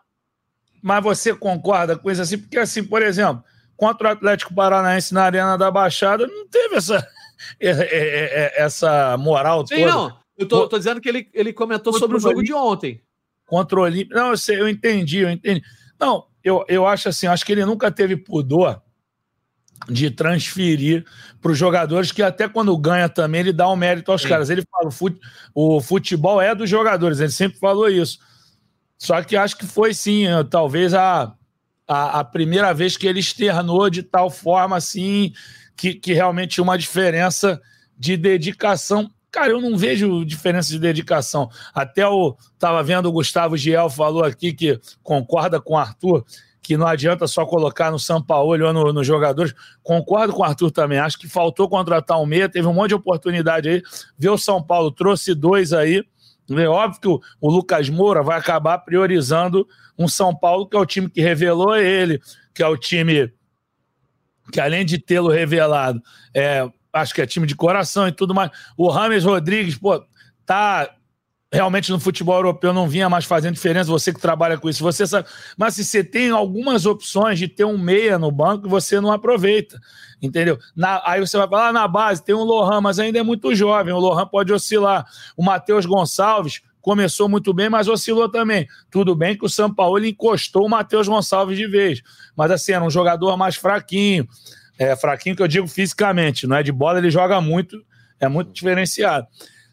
[0.83, 2.39] Mas você concorda com isso assim?
[2.39, 3.43] Porque, assim, por exemplo,
[3.77, 7.07] contra o Atlético Paranaense na Arena da Baixada, não teve essa,
[8.57, 9.91] essa moral Sim, toda.
[9.91, 10.19] não.
[10.37, 13.03] Eu tô, tô, dizendo que ele, ele comentou contra sobre o jogo de ontem.
[13.47, 14.15] Contra o Olímpico.
[14.15, 15.63] Não, eu, sei, eu entendi, eu entendi.
[15.99, 18.83] Não, eu, eu acho assim, acho que ele nunca teve pudor
[19.89, 21.05] de transferir
[21.41, 24.29] para os jogadores, que até quando ganha também ele dá um mérito aos Sim.
[24.29, 24.51] caras.
[24.51, 24.91] Ele fala:
[25.55, 28.19] o futebol é dos jogadores, ele sempre falou isso.
[28.99, 31.35] Só que acho que foi sim, talvez a,
[31.87, 35.33] a, a primeira vez que ele externou de tal forma assim,
[35.77, 37.61] que, que realmente tinha uma diferença
[37.97, 39.11] de dedicação.
[39.31, 41.51] Cara, eu não vejo diferença de dedicação.
[41.75, 42.37] Até o.
[42.59, 46.25] Tava vendo o Gustavo Giel falou aqui que concorda com o Arthur
[46.67, 49.55] que não adianta só colocar no São Paulo ou nos no jogadores.
[49.83, 50.99] Concordo com o Arthur também.
[50.99, 53.83] Acho que faltou contratar um meia, teve um monte de oportunidade aí.
[54.19, 56.03] Ver o São Paulo, trouxe dois aí.
[56.51, 60.81] É óbvio que o, o, Lucas Moura vai acabar priorizando um São Paulo, que é
[60.81, 62.21] o time que revelou ele,
[62.53, 63.33] que é o time
[64.53, 66.01] que, além de tê-lo revelado,
[66.35, 68.51] é, acho que é time de coração e tudo mais.
[68.77, 70.05] O Rames Rodrigues, pô,
[70.45, 70.91] tá
[71.57, 75.07] realmente no futebol europeu não vinha mais fazendo diferença, você que trabalha com isso, você
[75.07, 75.27] sabe.
[75.57, 79.81] Mas se você tem algumas opções de ter um meia no banco, você não aproveita,
[80.21, 80.59] entendeu?
[80.77, 83.55] Na, aí você vai falar, ah, na base tem um Lohan, mas ainda é muito
[83.55, 85.07] jovem, o Lohan pode oscilar.
[85.35, 88.69] O Matheus Gonçalves começou muito bem, mas oscilou também.
[88.91, 92.03] Tudo bem que o São Paulo encostou o Matheus Gonçalves de vez,
[92.37, 94.29] mas assim, era um jogador mais fraquinho,
[94.79, 97.83] é, fraquinho que eu digo fisicamente, não é de bola, ele joga muito,
[98.21, 99.27] é muito diferenciado.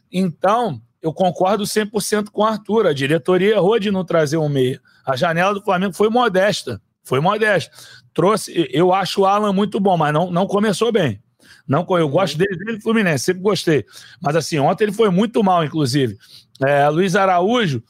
[0.09, 2.87] Então, eu concordo 100% com o Arthur.
[2.87, 4.81] A diretoria errou de não trazer um meia.
[5.05, 6.81] A janela do Flamengo foi modesta.
[7.03, 7.69] Foi modesta.
[8.13, 11.21] Trouxe, eu acho o Alan muito bom, mas não, não começou bem.
[11.67, 13.85] Não, eu gosto dele, dele Fluminense, sempre gostei.
[14.21, 16.17] Mas assim, ontem ele foi muito mal, inclusive.
[16.65, 17.83] É, Luiz Araújo,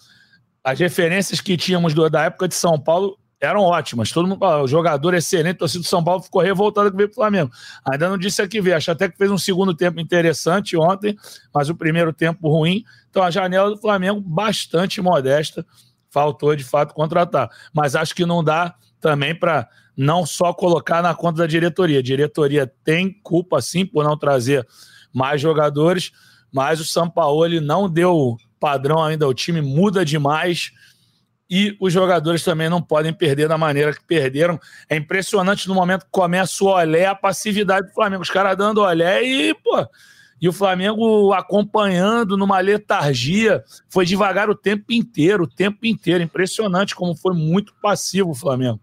[0.63, 4.09] as referências que tínhamos do, da época de São Paulo eram ótimas.
[4.09, 7.51] Todo mundo falou, jogador excelente, torcida do São Paulo ficou revoltado que veio Flamengo.
[7.91, 11.15] Ainda não disse aqui ver, acho até que fez um segundo tempo interessante ontem,
[11.53, 12.85] mas o primeiro tempo ruim.
[13.09, 15.65] Então a janela do Flamengo bastante modesta,
[16.09, 17.49] faltou de fato contratar.
[17.73, 21.99] Mas acho que não dá também para não só colocar na conta da diretoria.
[21.99, 24.65] A diretoria tem culpa sim por não trazer
[25.13, 26.11] mais jogadores,
[26.51, 30.71] mas o São Paulo não deu padrão ainda, o time muda demais
[31.55, 34.59] e os jogadores também não podem perder da maneira que perderam.
[34.89, 38.23] É impressionante no momento que começa o olé, a passividade do Flamengo.
[38.23, 39.87] Os caras dando olé e, pô,
[40.41, 43.63] e o Flamengo acompanhando numa letargia.
[43.87, 46.23] Foi devagar o tempo inteiro, o tempo inteiro.
[46.23, 48.79] Impressionante como foi muito passivo o Flamengo.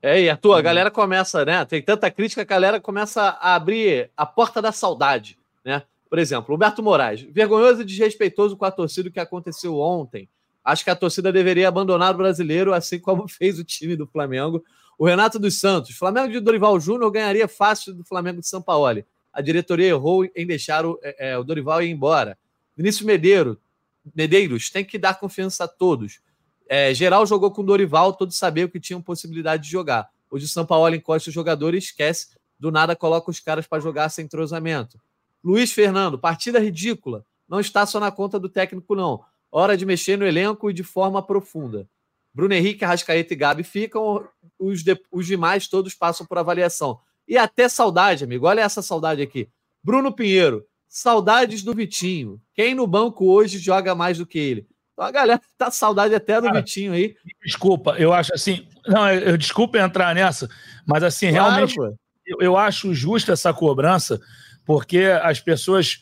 [0.00, 0.62] É, e a tua, a uhum.
[0.62, 1.64] galera começa, né?
[1.64, 5.82] Tem tanta crítica, a galera começa a abrir a porta da saudade, né?
[6.08, 10.28] Por exemplo, Humberto Moraes, vergonhoso e desrespeitoso com a torcida que aconteceu ontem.
[10.64, 14.62] Acho que a torcida deveria abandonar o brasileiro, assim como fez o time do Flamengo.
[14.98, 19.02] O Renato dos Santos, Flamengo de Dorival Júnior ganharia fácil do Flamengo de São Paulo.
[19.32, 22.38] A diretoria errou em deixar o, é, é, o Dorival ir embora.
[22.76, 23.58] Vinícius Medeiro,
[24.14, 26.20] Medeiros tem que dar confiança a todos.
[26.68, 30.08] É, geral jogou com Dorival, todos sabiam que tinham possibilidade de jogar.
[30.30, 33.82] Hoje o São Paulo encosta o jogador e esquece, do nada coloca os caras para
[33.82, 35.00] jogar sem entrosamento.
[35.42, 37.26] Luiz Fernando, partida ridícula.
[37.48, 39.22] Não está só na conta do técnico, não.
[39.52, 41.86] Hora de mexer no elenco e de forma profunda.
[42.34, 44.26] Bruno Henrique, Arrascaeta e Gabi ficam,
[44.58, 46.98] os, de, os demais todos passam por avaliação.
[47.28, 48.46] E até saudade, amigo.
[48.46, 49.48] Olha essa saudade aqui.
[49.84, 52.40] Bruno Pinheiro, saudades do Vitinho.
[52.54, 54.66] Quem no banco hoje joga mais do que ele?
[54.92, 57.14] Então a galera tá saudade até do Cara, Vitinho aí.
[57.44, 58.66] Desculpa, eu acho assim.
[58.86, 60.48] Não, eu, desculpa entrar nessa,
[60.86, 61.76] mas assim, claro, realmente
[62.26, 64.20] eu, eu, acho justa essa cobrança,
[64.64, 66.00] porque as pessoas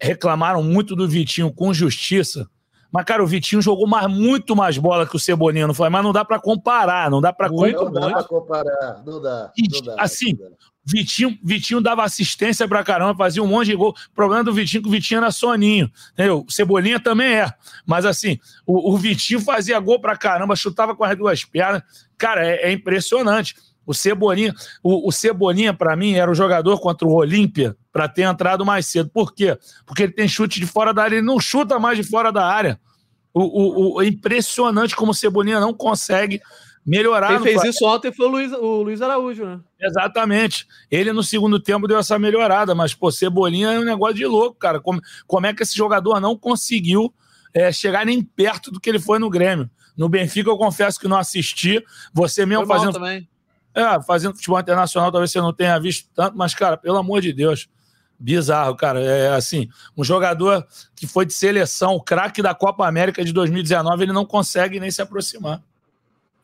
[0.00, 2.48] reclamaram muito do Vitinho com justiça.
[2.92, 5.88] Mas, cara, o Vitinho jogou mais, muito mais bola que o Cebolinha, não foi?
[5.88, 7.84] Mas não dá para comparar, não dá para comparar.
[7.84, 9.52] Não dá para comparar, não dá.
[9.56, 10.56] Não dá assim, não dá.
[10.84, 13.90] Vitinho, Vitinho dava assistência pra caramba, fazia um monte de gol.
[13.90, 15.90] O problema do Vitinho é que o Vitinho era soninho.
[16.12, 16.44] Entendeu?
[16.46, 17.52] O Cebolinha também é.
[17.86, 21.82] Mas assim, o, o Vitinho fazia gol pra caramba, chutava com as duas pernas.
[22.16, 23.54] Cara, é, é impressionante.
[23.90, 28.22] O Cebolinha, o, o Cebolinha, para mim, era o jogador contra o Olímpia para ter
[28.22, 29.10] entrado mais cedo.
[29.10, 29.58] Por quê?
[29.84, 32.46] Porque ele tem chute de fora da área, ele não chuta mais de fora da
[32.46, 32.78] área.
[33.34, 36.40] O, o, o é impressionante como o Cebolinha não consegue
[36.86, 37.40] melhorar.
[37.40, 39.58] Quem fez isso ontem foi o Luiz, o Luiz Araújo, né?
[39.80, 40.68] Exatamente.
[40.88, 44.56] Ele no segundo tempo deu essa melhorada, mas, pô, Cebolinha é um negócio de louco,
[44.56, 44.78] cara.
[44.78, 47.12] Como, como é que esse jogador não conseguiu
[47.52, 49.68] é, chegar nem perto do que ele foi no Grêmio?
[49.96, 51.84] No Benfica, eu confesso que não assisti.
[52.14, 53.00] Você mesmo foi fazendo.
[53.74, 57.32] É, fazendo futebol internacional, talvez você não tenha visto tanto, mas, cara, pelo amor de
[57.32, 57.68] Deus.
[58.18, 59.00] Bizarro, cara.
[59.00, 64.02] É assim, um jogador que foi de seleção, o craque da Copa América de 2019,
[64.02, 65.62] ele não consegue nem se aproximar.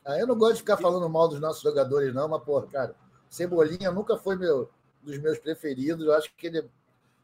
[0.03, 2.95] Ah, eu não gosto de ficar falando mal dos nossos jogadores, não, mas, pô, cara,
[3.29, 4.69] Cebolinha nunca foi meu,
[5.03, 6.05] dos meus preferidos.
[6.05, 6.67] Eu acho que ele,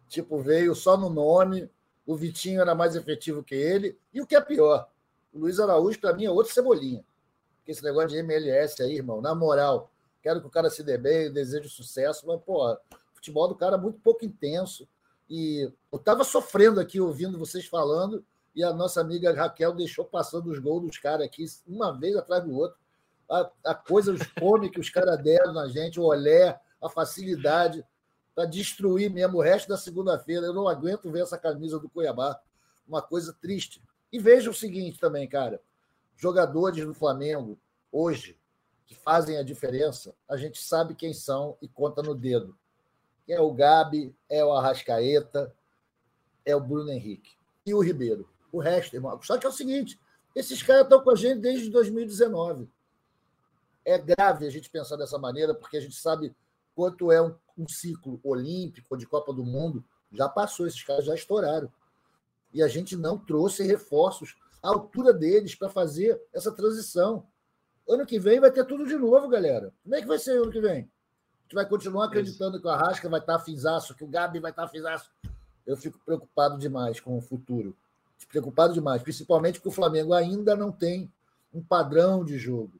[0.08, 1.70] tipo, veio só no nome.
[2.06, 3.98] O Vitinho era mais efetivo que ele.
[4.14, 4.88] E o que é pior,
[5.34, 7.04] o Luiz Araújo, para mim, é outro Cebolinha.
[7.66, 9.90] Esse negócio de MLS aí, irmão, na moral,
[10.24, 12.78] quero que o cara se dê bem, desejo sucesso, mas, pô, o
[13.14, 14.88] futebol do cara é muito pouco intenso.
[15.30, 20.50] E eu tava sofrendo aqui ouvindo vocês falando e a nossa amiga Raquel deixou passando
[20.50, 22.78] os gols dos caras aqui, uma vez atrás do outro.
[23.30, 27.86] A, a coisa, os fome que os caras deram na gente, o olé, a facilidade
[28.36, 30.46] para destruir mesmo o resto da segunda-feira.
[30.46, 32.40] Eu não aguento ver essa camisa do Cuiabá.
[32.88, 33.82] Uma coisa triste.
[34.12, 35.62] E veja o seguinte também, cara.
[36.16, 37.58] Jogadores do Flamengo,
[37.92, 38.38] hoje,
[38.94, 42.58] que fazem a diferença, a gente sabe quem são e conta no dedo.
[43.28, 45.54] É o Gabi, é o Arrascaeta,
[46.46, 47.32] é o Bruno Henrique
[47.66, 49.20] e o Ribeiro o resto, irmão.
[49.24, 50.00] Só que é o seguinte:
[50.36, 52.70] esses caras estão com a gente desde 2019.
[53.84, 56.34] É grave a gente pensar dessa maneira, porque a gente sabe
[56.76, 59.84] quanto é um, um ciclo olímpico de Copa do Mundo.
[60.12, 61.70] Já passou, esses caras já estouraram.
[62.54, 67.26] E a gente não trouxe reforços à altura deles para fazer essa transição.
[67.88, 69.74] Ano que vem vai ter tudo de novo, galera.
[69.84, 70.82] Como é que vai ser ano que vem?
[70.82, 74.52] A gente vai continuar acreditando que o Arrasca vai estar fisaço, que o Gabi vai
[74.52, 75.12] estar fisaço.
[75.66, 77.76] Eu fico preocupado demais com o futuro
[78.26, 81.12] preocupado demais, principalmente porque o Flamengo ainda não tem
[81.54, 82.74] um padrão de jogo.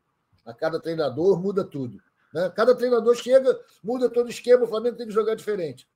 [0.46, 2.02] A cada treinador muda tudo.
[2.34, 2.50] Né?
[2.56, 5.88] Cada treinador chega, muda todo o esquema, o Flamengo tem que jogar diferente.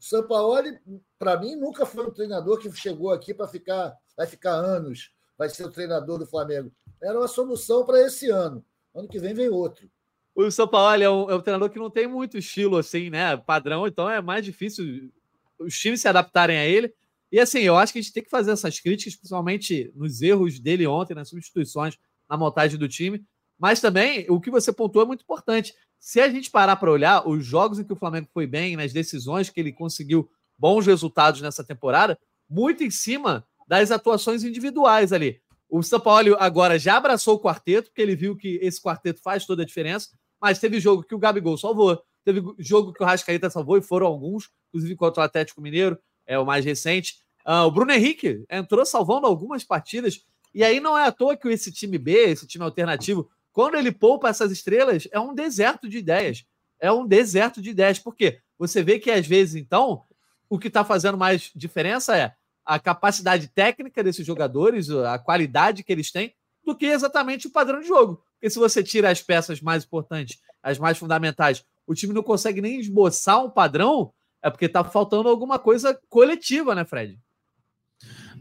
[0.00, 0.78] O Sampaoli,
[1.18, 5.48] para mim, nunca foi um treinador que chegou aqui para ficar, vai ficar anos, vai
[5.48, 6.70] ser o treinador do Flamengo.
[7.02, 8.62] Era uma solução para esse ano.
[8.94, 9.90] Ano que vem vem outro.
[10.34, 13.38] O São Paulo é um, é um, treinador que não tem muito estilo assim, né?
[13.38, 15.10] Padrão, então é mais difícil
[15.58, 16.92] os times se adaptarem a ele.
[17.32, 20.60] E assim, eu acho que a gente tem que fazer essas críticas, principalmente nos erros
[20.60, 21.96] dele ontem, nas substituições,
[22.28, 23.24] na montagem do time.
[23.58, 25.74] Mas também o que você pontuou é muito importante.
[25.98, 28.92] Se a gente parar para olhar os jogos em que o Flamengo foi bem, nas
[28.92, 35.40] decisões que ele conseguiu bons resultados nessa temporada, muito em cima das atuações individuais ali.
[35.68, 39.46] O São Paulo agora já abraçou o quarteto, porque ele viu que esse quarteto faz
[39.46, 40.08] toda a diferença,
[40.40, 44.08] mas teve jogo que o Gabigol salvou, teve jogo que o Rascaíta salvou, e foram
[44.08, 47.20] alguns, inclusive contra o Atlético Mineiro, é o mais recente.
[47.46, 50.20] Uh, o Bruno Henrique entrou salvando algumas partidas,
[50.52, 53.92] e aí não é à toa que esse time B, esse time alternativo, quando ele
[53.92, 56.44] poupa essas estrelas, é um deserto de ideias.
[56.80, 58.00] É um deserto de ideias.
[58.00, 58.40] Por quê?
[58.58, 60.02] Você vê que às vezes, então,
[60.48, 62.34] o que está fazendo mais diferença é
[62.70, 66.32] a capacidade técnica desses jogadores, a qualidade que eles têm,
[66.64, 68.22] do que exatamente o padrão de jogo.
[68.34, 72.60] Porque se você tira as peças mais importantes, as mais fundamentais, o time não consegue
[72.60, 77.18] nem esboçar um padrão, é porque está faltando alguma coisa coletiva, né, Fred?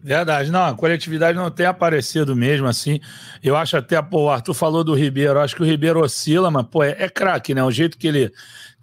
[0.02, 3.00] Verdade, não, a coletividade não tem aparecido mesmo assim.
[3.42, 6.68] Eu acho até, pô, o Arthur falou do Ribeiro, acho que o Ribeiro oscila, mas,
[6.68, 7.63] pô, é, é craque, né?
[7.63, 8.32] O jeito que ele,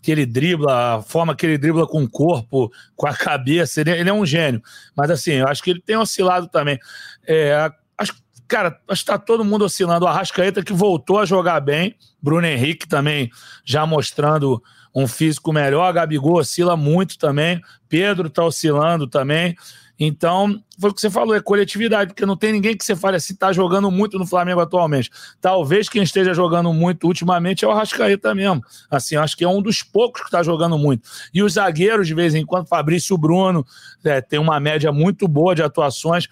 [0.07, 3.91] que ele dribla, a forma que ele dribla com o corpo, com a cabeça, ele,
[3.91, 4.63] ele é um gênio.
[4.95, 6.79] Mas, assim, eu acho que ele tem oscilado também.
[7.27, 8.15] É, acho,
[8.47, 10.05] cara, acho que tá todo mundo oscilando.
[10.05, 13.33] O Arrascaeta que voltou a jogar bem, Bruno Henrique também
[13.65, 14.63] já mostrando
[14.95, 19.57] um físico melhor, Gabigol oscila muito também, Pedro tá oscilando também.
[19.99, 23.17] Então, foi o que você falou, é coletividade, porque não tem ninguém que você fale
[23.17, 25.11] assim, tá jogando muito no Flamengo atualmente.
[25.41, 28.63] Talvez quem esteja jogando muito ultimamente é o Arrascaeta mesmo.
[28.91, 31.09] Assim, acho que é um dos poucos que está jogando muito.
[31.33, 33.65] E os zagueiros, de vez em quando, Fabrício Bruno,
[34.05, 36.29] é, tem uma média muito boa de atuações.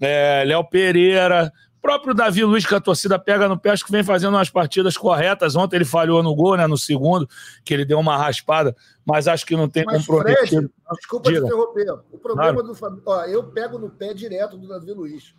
[0.00, 1.52] É, Léo Pereira,
[1.84, 4.96] próprio Davi Luiz, que a torcida pega no pé, acho que vem fazendo umas partidas
[4.96, 5.54] corretas.
[5.54, 6.66] Ontem ele falhou no gol, né?
[6.66, 7.28] No segundo,
[7.62, 10.46] que ele deu uma raspada, mas acho que não tem mas comprometido.
[10.48, 11.40] Fred, desculpa Diga.
[11.42, 11.92] te interromper.
[12.10, 12.68] O problema claro.
[12.68, 13.02] do Flamengo.
[13.04, 15.34] Ó, eu pego no pé direto do Davi Luiz.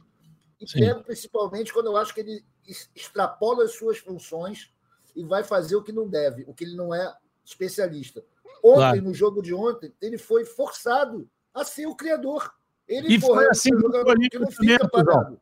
[0.62, 0.82] E Sim.
[0.82, 2.46] pego principalmente quando eu acho que ele
[2.96, 4.70] extrapola as suas funções
[5.16, 7.12] e vai fazer o que não deve, o que ele não é
[7.44, 8.24] especialista.
[8.64, 9.02] Ontem, claro.
[9.02, 12.54] no jogo de ontem, ele foi forçado a ser o criador.
[12.88, 13.72] Ele e foi assim
[14.30, 15.40] que não fica parado.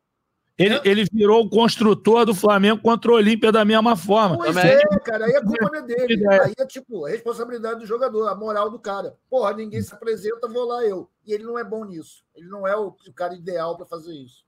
[0.56, 4.36] Ele, ele virou o construtor do Flamengo contra o Olímpia da mesma forma.
[4.36, 4.72] Pois Também.
[4.72, 5.24] é, cara.
[5.24, 6.28] Aí a culpa não é dele.
[6.28, 9.16] Aí é tipo, a responsabilidade do jogador, a moral do cara.
[9.28, 11.10] Porra, ninguém se apresenta, vou lá eu.
[11.26, 12.22] E ele não é bom nisso.
[12.36, 14.44] Ele não é o, o cara ideal para fazer isso.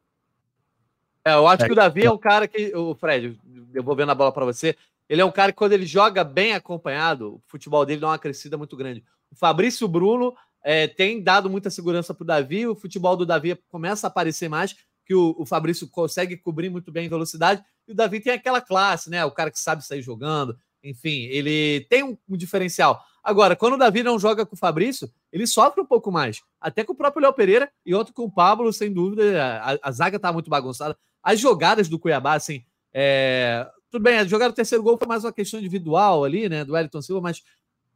[1.24, 1.66] É, eu acho é.
[1.66, 2.72] que o Davi é um cara que.
[2.76, 3.36] O Fred,
[3.74, 4.76] eu vou vendo a bola para você.
[5.08, 8.18] Ele é um cara que, quando ele joga bem acompanhado, o futebol dele dá uma
[8.18, 9.04] crescida muito grande.
[9.28, 13.56] O Fabrício Bruno é, tem dado muita segurança para o Davi, o futebol do Davi
[13.68, 17.92] começa a aparecer mais que o, o Fabrício consegue cobrir muito bem em velocidade, e
[17.92, 19.24] o Davi tem aquela classe, né?
[19.24, 23.00] O cara que sabe sair jogando, enfim, ele tem um, um, diferencial.
[23.22, 26.42] Agora, quando o Davi não joga com o Fabrício, ele sofre um pouco mais.
[26.60, 29.92] Até com o próprio Léo Pereira e outro com o Pablo, sem dúvida, a, a
[29.92, 30.96] zaga tá muito bagunçada.
[31.22, 33.68] As jogadas do Cuiabá, assim, é...
[33.90, 36.72] tudo bem, a jogada do terceiro gol foi mais uma questão individual ali, né, do
[36.72, 37.42] Wellington Silva, mas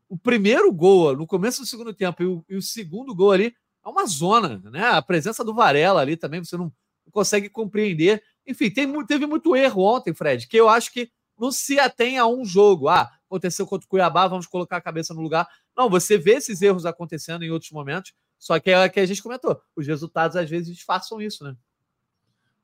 [0.09, 3.55] o primeiro gol, no começo do segundo tempo, e o, e o segundo gol ali,
[3.85, 4.85] é uma zona, né?
[4.89, 6.73] A presença do Varela ali também, você não,
[7.11, 8.23] consegue compreender.
[8.47, 12.27] Enfim, tem, teve muito erro ontem, Fred, que eu acho que não se atém a
[12.27, 12.89] um jogo.
[12.89, 15.49] Ah, aconteceu contra o Cuiabá, vamos colocar a cabeça no lugar.
[15.77, 19.07] Não, você vê esses erros acontecendo em outros momentos, só que é o que a
[19.07, 19.61] gente comentou.
[19.75, 21.57] Os resultados às vezes disfarçam isso, né?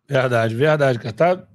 [0.06, 1.12] Verdade, verdade, cara.
[1.12, 1.48] Tá,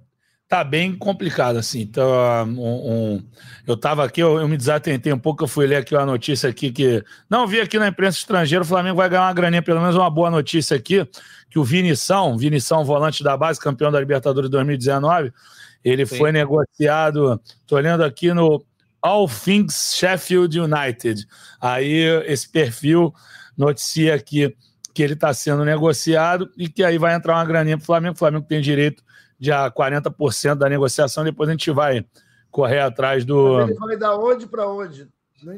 [0.52, 1.80] tá bem complicado, assim.
[1.80, 2.12] Então,
[2.46, 3.24] um, um,
[3.66, 6.50] eu estava aqui, eu, eu, me desatentei um pouco, eu fui ler aqui uma notícia
[6.50, 7.02] aqui que...
[7.30, 10.10] Não, vi aqui na imprensa estrangeira, o Flamengo vai ganhar uma graninha, pelo menos uma
[10.10, 11.08] boa notícia aqui,
[11.50, 15.32] que o Vinição, Vinição, volante da base, campeão da Libertadores 2019,
[15.86, 16.18] ele Sim.
[16.18, 18.62] foi negociado, tô olhando aqui no
[19.02, 21.26] All Things Sheffield United.
[21.62, 23.14] Aí esse perfil
[23.58, 24.54] noticia aqui
[24.94, 28.15] que ele está sendo negociado e que aí vai entrar uma graninha para o Flamengo.
[28.15, 29.02] O Flamengo tem direito
[29.42, 32.06] de a 40% da negociação, depois a gente vai
[32.52, 33.58] correr atrás do.
[33.58, 35.10] Mas ele vai da onde para onde?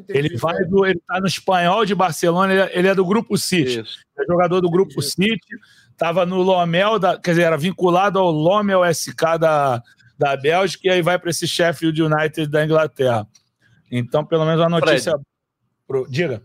[0.08, 3.36] ele vai do, ele está no espanhol de Barcelona, ele é, ele é do grupo
[3.36, 3.80] City.
[3.80, 3.98] Isso.
[4.18, 5.10] É jogador do grupo Isso.
[5.10, 5.58] City,
[5.92, 9.82] estava no Lomel, da, quer dizer, era vinculado ao Lomel SK da,
[10.18, 13.28] da Bélgica e aí vai para esse Sheffield United da Inglaterra.
[13.90, 15.12] Então, pelo menos a notícia.
[15.86, 16.06] Pro...
[16.08, 16.42] Diga.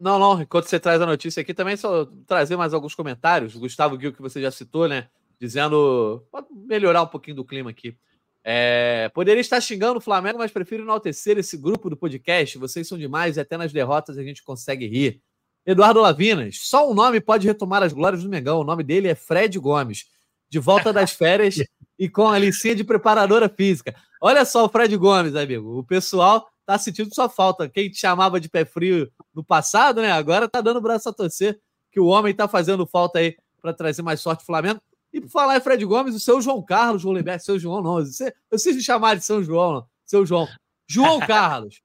[0.00, 3.54] Não, não, enquanto você traz a notícia aqui, também só trazer mais alguns comentários.
[3.54, 5.06] Gustavo Gil, que você já citou, né?
[5.40, 6.26] Dizendo.
[6.30, 7.96] Pode melhorar um pouquinho do clima aqui.
[8.44, 12.56] É, poderia estar xingando o Flamengo, mas prefiro enaltecer esse grupo do podcast.
[12.58, 15.20] Vocês são demais e até nas derrotas a gente consegue rir.
[15.66, 18.60] Eduardo Lavinas, só um nome pode retomar as glórias do Mengão.
[18.60, 20.06] O nome dele é Fred Gomes.
[20.48, 21.56] De volta das férias
[21.98, 23.96] e com a licença de preparadora física.
[24.20, 25.80] Olha só o Fred Gomes, amigo.
[25.80, 27.68] O pessoal tá sentindo sua falta.
[27.68, 30.12] Quem te chamava de pé frio no passado, né?
[30.12, 31.58] Agora tá dando braço a torcer
[31.90, 34.80] que o homem tá fazendo falta aí para trazer mais sorte ao Flamengo.
[35.16, 38.34] E por falar em Fred Gomes, o seu João Carlos Rolenberg, seu João não, você,
[38.50, 40.46] eu sei se chamar de São João, não, seu João.
[40.86, 41.80] João Carlos.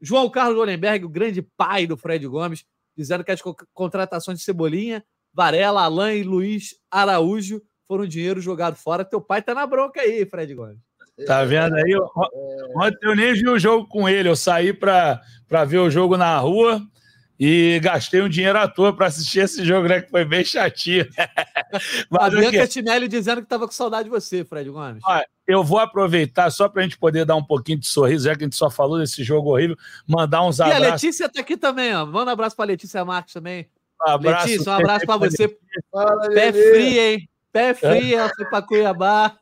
[0.00, 2.64] João Carlos Rolenberg, o grande pai do Fred Gomes,
[2.96, 3.42] dizendo que as
[3.74, 9.04] contratações de Cebolinha, Varela, Alain e Luiz Araújo foram dinheiro jogado fora.
[9.04, 10.78] Teu pai tá na bronca aí, Fred Gomes.
[11.26, 11.94] Tá vendo aí?
[12.76, 14.26] Ontem eu nem vi o jogo com ele.
[14.26, 15.20] Eu saí para
[15.66, 16.80] ver o jogo na rua
[17.42, 20.02] e gastei um dinheiro à toa para assistir esse jogo, né?
[20.02, 21.08] Que foi bem chatinho.
[22.10, 25.02] Mas, a Bianca Tinelli dizendo que estava com saudade de você, Fred Gomes.
[25.06, 28.36] Olha, eu vou aproveitar só para a gente poder dar um pouquinho de sorriso, já
[28.36, 29.74] que a gente só falou desse jogo horrível,
[30.06, 30.84] mandar uns abraços.
[30.84, 32.04] E a Letícia está aqui também, ó.
[32.04, 33.66] Manda um abraço para Letícia Marques também.
[34.06, 35.48] Um abraço, Letícia, um abraço para você.
[36.34, 37.28] Pé frio, hein?
[37.50, 39.39] Pé frio, ela foi para Cuiabá.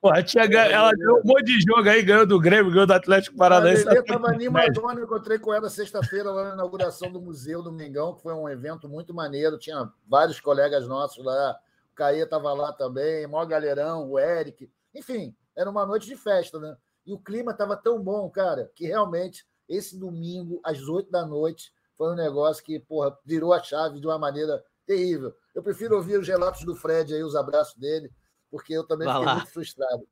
[0.00, 3.36] Pô, tinha, ela deu um monte de jogo aí, ganhou do Grêmio, ganhou do Atlético
[3.36, 3.86] Paranaense.
[3.86, 8.14] Eu estava animadona, eu encontrei com ela sexta-feira lá na inauguração do Museu do Mengão,
[8.14, 11.56] que foi um evento muito maneiro, tinha vários colegas nossos lá,
[11.92, 16.58] o Caê estava lá também, maior galerão, o Eric, enfim, era uma noite de festa,
[16.58, 16.76] né?
[17.06, 21.72] E o clima estava tão bom, cara, que realmente esse domingo, às oito da noite,
[21.96, 25.34] foi um negócio que, porra, virou a chave de uma maneira terrível.
[25.54, 28.10] Eu prefiro ouvir os relatos do Fred aí, os abraços dele,
[28.54, 29.34] porque eu também Vai fiquei lá.
[29.34, 30.02] muito frustrado.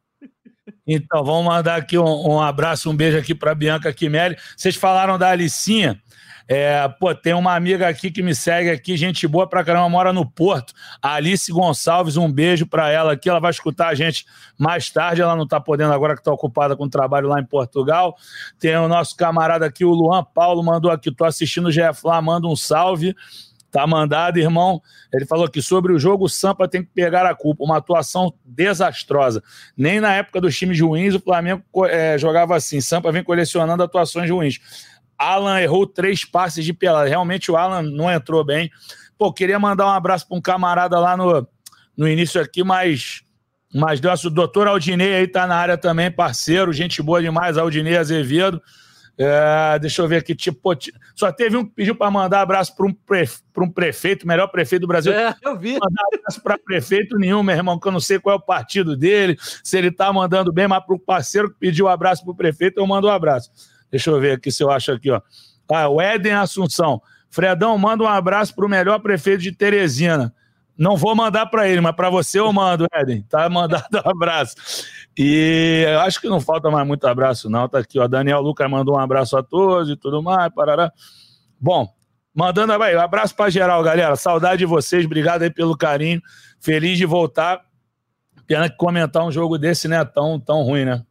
[0.85, 4.37] Então, vamos mandar aqui um, um abraço, um beijo aqui para Bianca Quimelli.
[4.57, 6.03] Vocês falaram da Alicinha.
[6.49, 10.13] É, pô, tem uma amiga aqui que me segue aqui, gente boa pra caramba, mora
[10.13, 10.75] no Porto.
[11.01, 13.29] A Alice Gonçalves, um beijo para ela aqui.
[13.29, 14.27] Ela vai escutar a gente
[14.59, 15.23] mais tarde.
[15.23, 18.17] Ela não tá podendo agora que tá ocupada com o trabalho lá em Portugal.
[18.59, 21.15] Tem o nosso camarada aqui, o Luan Paulo, mandou aqui.
[21.15, 23.15] Tô assistindo o GF lá, manda um salve.
[23.73, 24.83] Tá mandado, irmão.
[25.11, 27.65] Ele falou que sobre o jogo, o Sampa tem que pegar a culpa.
[27.65, 29.43] Uma atuação desastrosa.
[29.75, 32.83] Nem na época dos times ruins o Flamengo é, jogava assim.
[32.83, 34.61] Sampa vem colecionando atuações ruins.
[35.19, 37.09] Alan errou três passes de pelada.
[37.09, 38.71] Realmente o Alan não entrou bem.
[39.17, 41.49] Pô, queria mandar um abraço para um camarada lá no,
[41.97, 43.23] no início aqui, mas.
[43.75, 48.61] Mas nosso doutor Aldinei aí tá na área também, parceiro, gente boa demais, Aldinei Azevedo.
[49.19, 50.71] É, deixa eu ver aqui, tipo,
[51.15, 54.83] só teve um que pediu para mandar abraço para um, prefe, um prefeito, melhor prefeito
[54.83, 55.13] do Brasil.
[55.13, 55.75] É, eu vi.
[55.75, 58.97] Mandar abraço para prefeito nenhum, meu irmão, que eu não sei qual é o partido
[58.97, 62.33] dele, se ele tá mandando bem, mas para o parceiro que pediu um abraço para
[62.33, 63.51] o prefeito, eu mando um abraço.
[63.91, 65.21] Deixa eu ver aqui se eu acho aqui, ó.
[65.71, 67.01] Ah, o Éden Assunção.
[67.31, 70.35] Fredão, manda um abraço para o melhor prefeito de Teresina.
[70.77, 73.23] Não vou mandar para ele, mas para você eu mando, Éden.
[73.29, 74.55] Tá mandado um abraço.
[75.17, 77.69] E acho que não falta mais muito abraço, não.
[77.69, 78.09] Tá aqui, ó.
[78.09, 80.53] Daniel Lucas mandou um abraço a todos e tudo mais.
[80.55, 80.93] Parará.
[81.61, 81.93] Bom,
[82.35, 84.17] mandando aí, abraço para geral, galera.
[84.17, 86.21] Saudade de vocês, obrigado aí pelo carinho.
[86.61, 87.61] Feliz de voltar.
[88.47, 90.05] Pena que comentar um jogo desse, né?
[90.05, 91.05] Tão, tão ruim, né?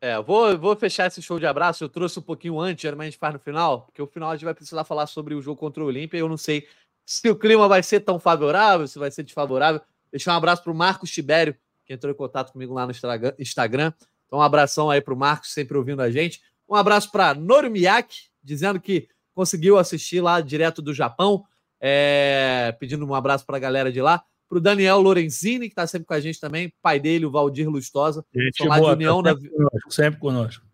[0.00, 1.84] É, vou, vou fechar esse show de abraço.
[1.84, 4.34] Eu trouxe um pouquinho antes, geralmente a gente faz no final, porque o final a
[4.34, 6.18] gente vai precisar falar sobre o jogo contra o Olímpia.
[6.18, 6.66] Eu não sei
[7.04, 9.80] se o clima vai ser tão favorável, se vai ser desfavorável.
[10.10, 11.54] Deixar um abraço para o Marcos Tibério,
[11.90, 12.92] que entrou em contato comigo lá no
[13.36, 13.92] Instagram.
[14.26, 16.40] Então, um abração aí para o Marcos, sempre ouvindo a gente.
[16.68, 21.44] Um abraço para Normiak, dizendo que conseguiu assistir lá direto do Japão,
[21.80, 24.22] é, pedindo um abraço para a galera de lá.
[24.48, 27.68] Para o Daniel Lorenzini, que está sempre com a gente também, pai dele, o Valdir
[27.68, 28.24] Lustosa.
[28.32, 29.56] Gente são lá boa, de União tá sempre, da...
[29.56, 30.66] conosco, sempre conosco.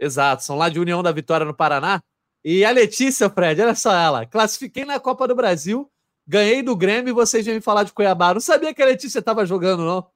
[0.00, 2.02] Exato, são lá de União da Vitória no Paraná.
[2.44, 4.26] E a Letícia, Fred, olha só ela.
[4.26, 5.88] Classifiquei na Copa do Brasil,
[6.26, 8.34] ganhei do Grêmio e vocês vêm me falar de Cuiabá.
[8.34, 10.13] Não sabia que a Letícia estava jogando, não.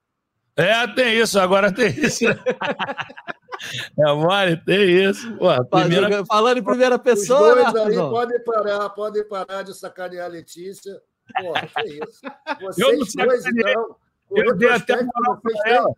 [0.59, 2.25] É, tem isso, agora tem isso.
[2.27, 5.33] é mole, tem isso.
[5.37, 6.27] Pô, primeira...
[6.27, 7.65] Falando em primeira pessoa.
[7.65, 11.01] Os dois né, aí podem parar, podem parar de sacanear a Letícia.
[11.41, 12.21] Pô, que isso.
[12.61, 13.97] Vocês eu não dois, então.
[14.33, 15.95] Eu dei até moral pra ela.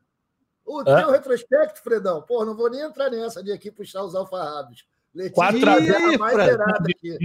[0.66, 4.86] O teu retrospecto, Fredão, pô, não vou nem entrar nessa de aqui puxar os alfarrábios.
[5.14, 7.18] Letícia 4 a mais zerada aqui.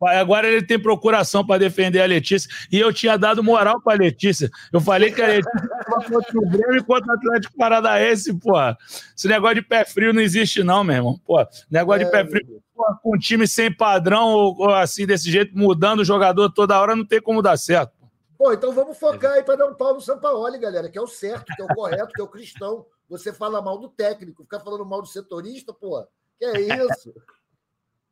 [0.00, 2.50] Agora ele tem procuração para defender a Letícia.
[2.70, 4.50] E eu tinha dado moral para a Letícia.
[4.72, 8.76] Eu falei que a Letícia estava contra o Grêmio e contra o Atlético Paranaense, porra.
[9.16, 11.20] Esse negócio de pé frio não existe, não, meu irmão.
[11.24, 12.62] Pô, negócio é, de pé frio.
[12.74, 16.78] Porra, com um time sem padrão, ou, ou, assim, desse jeito, mudando o jogador toda
[16.78, 17.92] hora, não tem como dar certo.
[18.36, 21.06] Pô, então vamos focar aí para dar um pau no Sampaoli, galera, que é o
[21.06, 22.84] certo, que é o correto, que é o cristão.
[23.08, 26.06] Você fala mal do técnico, ficar falando mal do setorista, pô.
[26.38, 27.14] Que é isso?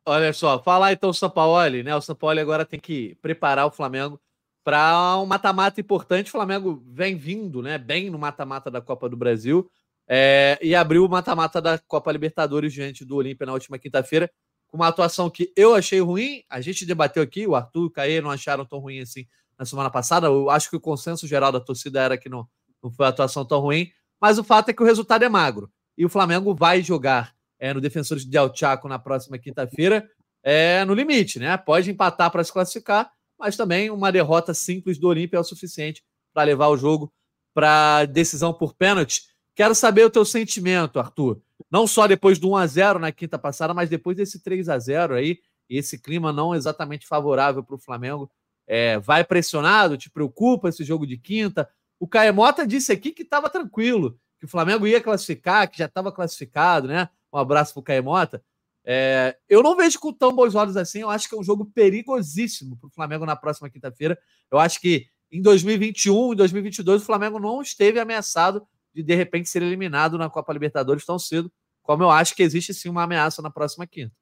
[0.07, 1.95] Olha só, falar então o Sampaoli, né?
[1.95, 4.21] O Sampaoli agora tem que preparar o Flamengo
[4.63, 6.27] para um mata-mata importante.
[6.27, 7.77] O Flamengo vem vindo, né?
[7.79, 9.69] Bem no mata-mata da Copa do Brasil
[10.07, 14.29] é, e abriu o mata-mata da Copa Libertadores diante do Olímpia na última quinta-feira,
[14.67, 16.43] com uma atuação que eu achei ruim.
[16.49, 19.25] A gente debateu aqui, o Arthur e o Caê não acharam tão ruim assim
[19.57, 20.27] na semana passada.
[20.27, 22.47] Eu acho que o consenso geral da torcida era que não,
[22.83, 23.89] não foi uma atuação tão ruim.
[24.21, 25.71] Mas o fato é que o resultado é magro.
[25.97, 30.09] E o Flamengo vai jogar é, no Defensores de El Chaco na próxima quinta-feira
[30.45, 31.57] é, no limite, né?
[31.57, 36.03] Pode empatar para se classificar, mas também uma derrota simples do Olímpia é o suficiente
[36.31, 37.11] para levar o jogo
[37.51, 39.23] para decisão por pênalti.
[39.55, 41.41] Quero saber o teu sentimento, Arthur.
[41.71, 44.77] Não só depois do 1 a 0 na quinta passada, mas depois desse 3 a
[44.77, 48.29] 0 aí, esse clima não exatamente favorável para o Flamengo.
[48.67, 49.97] É, vai pressionado?
[49.97, 51.67] Te preocupa esse jogo de quinta?
[51.99, 56.11] O Caemota disse aqui que estava tranquilo, que o Flamengo ia classificar, que já estava
[56.11, 57.09] classificado, né?
[57.35, 58.41] Um abraço para o Caemota.
[58.85, 60.99] É, eu não vejo com tão bons olhos assim.
[60.99, 64.17] Eu acho que é um jogo perigosíssimo para o Flamengo na próxima quinta-feira.
[64.49, 69.49] Eu acho que em 2021 e 2022 o Flamengo não esteve ameaçado de de repente
[69.49, 71.51] ser eliminado na Copa Libertadores tão cedo,
[71.83, 74.15] como eu acho que existe sim uma ameaça na próxima quinta.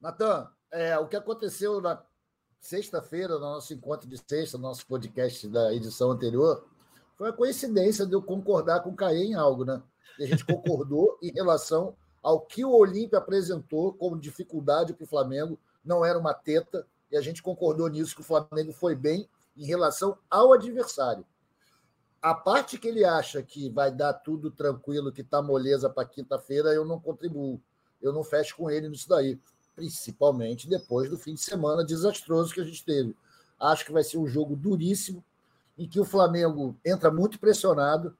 [0.00, 2.02] Natan, é, o que aconteceu na
[2.58, 6.66] sexta-feira, no nosso encontro de sexta, no nosso podcast da edição anterior,
[7.16, 9.80] foi a coincidência de eu concordar com o Caê em algo, né?
[10.18, 15.08] E a gente concordou em relação ao que o Olímpia apresentou como dificuldade para o
[15.08, 19.28] Flamengo, não era uma teta, e a gente concordou nisso, que o Flamengo foi bem
[19.56, 21.24] em relação ao adversário.
[22.22, 26.72] A parte que ele acha que vai dar tudo tranquilo, que está moleza para quinta-feira,
[26.72, 27.60] eu não contribuo.
[28.00, 29.38] Eu não fecho com ele nisso daí.
[29.74, 33.16] Principalmente depois do fim de semana desastroso que a gente teve.
[33.58, 35.24] Acho que vai ser um jogo duríssimo,
[35.76, 38.16] em que o Flamengo entra muito pressionado.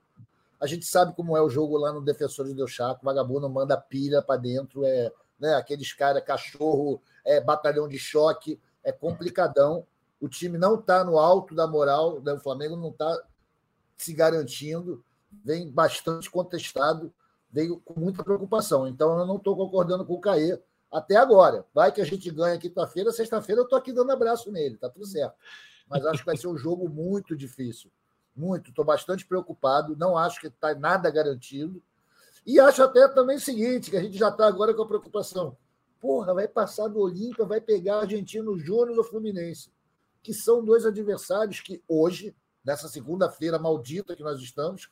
[0.62, 3.04] A gente sabe como é o jogo lá no Defensores do Chaco.
[3.04, 8.92] Vagabundo manda pilha para dentro, é né, aqueles caras, cachorro, é batalhão de choque, é
[8.92, 9.84] complicadão.
[10.20, 12.32] O time não está no alto da moral, né?
[12.34, 13.24] o Flamengo não está
[13.96, 15.04] se garantindo,
[15.44, 17.12] vem bastante contestado,
[17.50, 18.86] veio com muita preocupação.
[18.86, 21.66] Então, eu não estou concordando com o Caê até agora.
[21.74, 25.06] Vai que a gente ganha quinta-feira, sexta-feira eu estou aqui dando abraço nele, tá tudo
[25.06, 25.34] certo.
[25.88, 27.90] Mas acho que vai ser um jogo muito difícil.
[28.34, 28.70] Muito.
[28.70, 31.82] Estou bastante preocupado, não acho que está nada garantido.
[32.44, 35.56] E acho até também o seguinte, que a gente já está agora com a preocupação.
[36.00, 39.70] Porra, vai passar do Olímpia, vai pegar Argentino Júnior ou Fluminense
[40.22, 44.88] que são dois adversários que hoje, nessa segunda-feira maldita que nós estamos,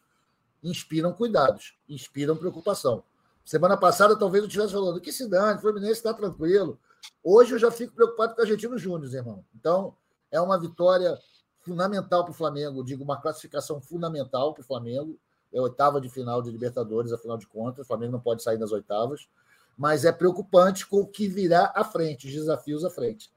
[0.62, 3.04] inspiram cuidados, inspiram preocupação.
[3.44, 6.78] Semana passada, talvez eu estivesse falando que o Fluminense está tranquilo.
[7.22, 9.44] Hoje eu já fico preocupado com o Argentino Júnior, irmão.
[9.54, 9.96] Então,
[10.30, 11.18] é uma vitória
[11.60, 15.18] fundamental para o Flamengo, digo, uma classificação fundamental para o Flamengo.
[15.52, 18.72] É oitava de final de Libertadores, afinal de contas, o Flamengo não pode sair das
[18.72, 19.28] oitavas.
[19.76, 23.30] Mas é preocupante com o que virá à frente, os desafios à frente.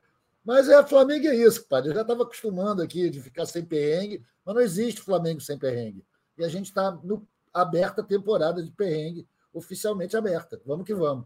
[0.43, 1.91] Mas é Flamengo é isso, padre.
[1.91, 6.03] Eu já estava acostumando aqui de ficar sem perrengue, mas não existe Flamengo sem perrengue.
[6.37, 6.97] E a gente está
[7.53, 10.59] aberta a temporada de perrengue, oficialmente aberta.
[10.65, 11.25] Vamos que vamos.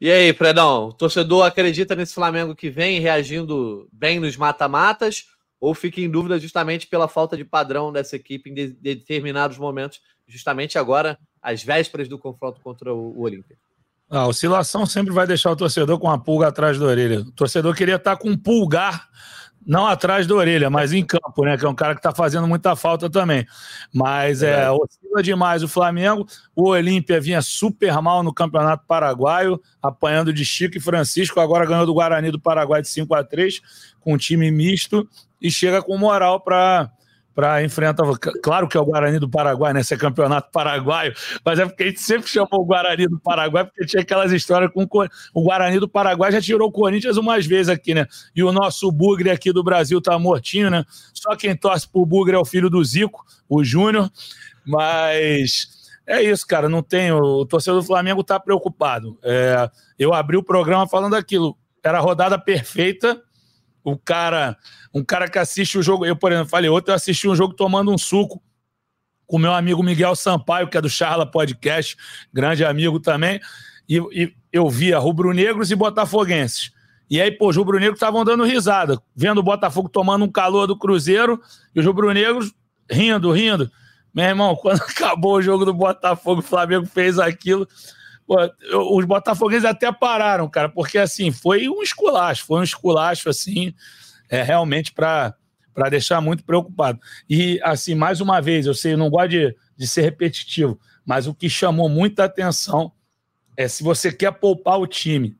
[0.00, 5.26] E aí, Fredão, o torcedor acredita nesse Flamengo que vem reagindo bem nos mata-matas
[5.60, 10.00] ou fica em dúvida justamente pela falta de padrão dessa equipe em de determinados momentos,
[10.26, 13.56] justamente agora, às vésperas do confronto contra o Olímpia?
[14.10, 17.20] A oscilação sempre vai deixar o torcedor com uma pulga atrás da orelha.
[17.20, 19.06] O torcedor queria estar com um pulgar,
[19.66, 21.58] não atrás da orelha, mas em campo, né?
[21.58, 23.46] Que é um cara que está fazendo muita falta também.
[23.92, 26.26] Mas é, é oscila demais o Flamengo.
[26.56, 31.38] O Olímpia vinha super mal no Campeonato Paraguaio, apanhando de Chico e Francisco.
[31.38, 33.60] Agora ganhou do Guarani do Paraguai de 5 a 3
[34.00, 35.06] com um time misto
[35.40, 36.90] e chega com moral para
[37.38, 38.02] para enfrentar.
[38.42, 39.78] Claro que é o Guarani do Paraguai, né?
[39.78, 41.14] Esse é campeonato paraguaio,
[41.44, 44.72] mas é porque a gente sempre chamou o Guarani do Paraguai, porque tinha aquelas histórias
[44.72, 44.84] com
[45.32, 48.08] o Guarani do Paraguai já tirou o Corinthians umas vezes aqui, né?
[48.34, 50.84] E o nosso Bugre aqui do Brasil tá mortinho, né?
[51.14, 54.10] Só quem torce pro Bugre é o filho do Zico, o Júnior,
[54.66, 55.78] mas.
[56.04, 56.68] É isso, cara.
[56.68, 57.12] Não tem.
[57.12, 59.16] O torcedor do Flamengo tá preocupado.
[59.22, 61.56] É, eu abri o programa falando aquilo.
[61.84, 63.22] Era a rodada perfeita
[63.92, 64.56] o cara,
[64.94, 67.54] um cara que assiste o jogo, eu, por exemplo, falei, outro eu assisti um jogo
[67.54, 68.42] tomando um suco
[69.26, 71.96] com meu amigo Miguel Sampaio, que é do Charla Podcast,
[72.32, 73.38] grande amigo também,
[73.88, 76.72] e, e eu via rubro-negros e botafoguenses.
[77.10, 80.78] E aí, pô, os rubro-negros estavam dando risada, vendo o Botafogo tomando um calor do
[80.78, 81.40] Cruzeiro
[81.74, 82.52] e os rubro-negros
[82.90, 83.70] rindo, rindo.
[84.14, 87.66] Meu irmão, quando acabou o jogo do Botafogo, o Flamengo fez aquilo.
[88.28, 93.74] Os botafoguenses até pararam, cara, porque assim, foi um esculacho, foi um esculacho, assim,
[94.28, 95.34] é, realmente para
[95.78, 96.98] para deixar muito preocupado.
[97.30, 100.76] E, assim, mais uma vez, eu sei, eu não gosto de, de ser repetitivo,
[101.06, 102.90] mas o que chamou muita atenção
[103.56, 105.38] é se você quer poupar o time,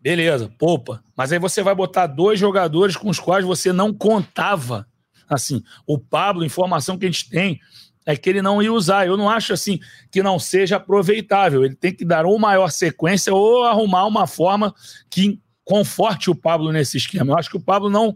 [0.00, 1.04] beleza, poupa.
[1.16, 4.88] Mas aí você vai botar dois jogadores com os quais você não contava.
[5.28, 7.60] Assim, o Pablo, informação que a gente tem,
[8.06, 9.06] é que ele não ia usar.
[9.06, 9.80] Eu não acho assim
[10.10, 11.64] que não seja aproveitável.
[11.64, 14.72] Ele tem que dar ou maior sequência ou arrumar uma forma
[15.10, 17.32] que conforte o Pablo nesse esquema.
[17.32, 18.14] Eu acho que o Pablo não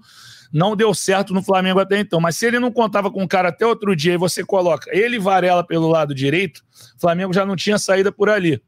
[0.53, 2.21] não deu certo no Flamengo até então.
[2.21, 5.17] Mas se ele não contava com o cara até outro dia e você coloca ele
[5.17, 6.63] e Varela pelo lado direito,
[6.97, 8.61] o Flamengo já não tinha saída por ali.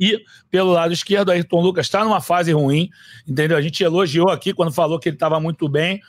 [0.00, 0.18] E
[0.50, 2.88] pelo lado esquerdo, Ayrton Lucas está numa fase ruim,
[3.28, 3.56] entendeu?
[3.56, 6.00] A gente elogiou aqui quando falou que ele estava muito bem,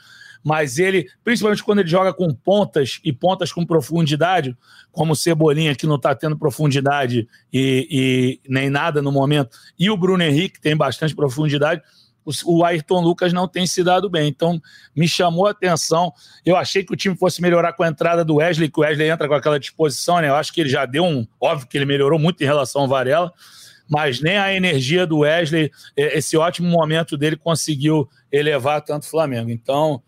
[0.44, 4.56] mas ele, principalmente quando ele joga com pontas e pontas com profundidade,
[4.90, 9.90] como o Cebolinha, que não está tendo profundidade e, e, nem nada no momento, e
[9.90, 11.82] o Bruno Henrique, que tem bastante profundidade,
[12.44, 14.28] o Ayrton Lucas não tem se dado bem.
[14.28, 14.60] Então,
[14.94, 16.12] me chamou a atenção.
[16.44, 19.10] Eu achei que o time fosse melhorar com a entrada do Wesley, que o Wesley
[19.10, 20.28] entra com aquela disposição, né?
[20.28, 21.26] Eu acho que ele já deu um.
[21.40, 23.32] Óbvio que ele melhorou muito em relação ao Varela,
[23.88, 29.50] mas nem a energia do Wesley, esse ótimo momento dele, conseguiu elevar tanto o Flamengo.
[29.50, 30.02] Então,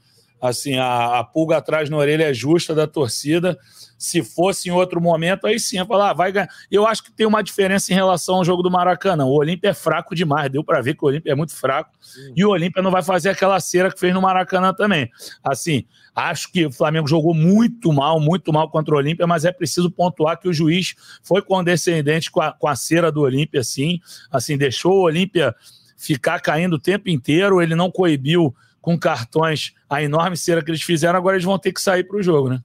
[0.45, 3.59] assim, a, a, pulga atrás na orelha é justa da torcida.
[3.97, 6.49] Se fosse em outro momento, aí sim, ia falar, ah, vai ganhar.
[6.71, 9.25] Eu acho que tem uma diferença em relação ao jogo do Maracanã.
[9.25, 11.91] O Olímpia é fraco demais, deu para ver que o Olímpia é muito fraco.
[12.03, 12.35] Sim.
[12.37, 15.11] E o Olímpia não vai fazer aquela cera que fez no Maracanã também.
[15.43, 15.85] Assim,
[16.15, 19.91] acho que o Flamengo jogou muito mal, muito mal contra o Olímpia, mas é preciso
[19.91, 23.99] pontuar que o juiz foi condescendente com a, com a cera do Olímpia, sim.
[24.31, 25.55] Assim, deixou o Olímpia
[25.97, 28.55] ficar caindo o tempo inteiro, ele não coibiu
[28.85, 32.19] com cartões a enorme cera que eles fizeram, agora eles vão ter que sair para
[32.19, 32.63] o jogo, né?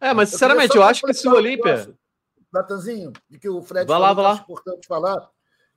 [0.00, 1.92] É, mas sinceramente, eu, eu acho que se o Olímpia.
[2.52, 4.34] Natanzinho, de que o Fred vai lá, vai lá.
[4.34, 5.28] importante falar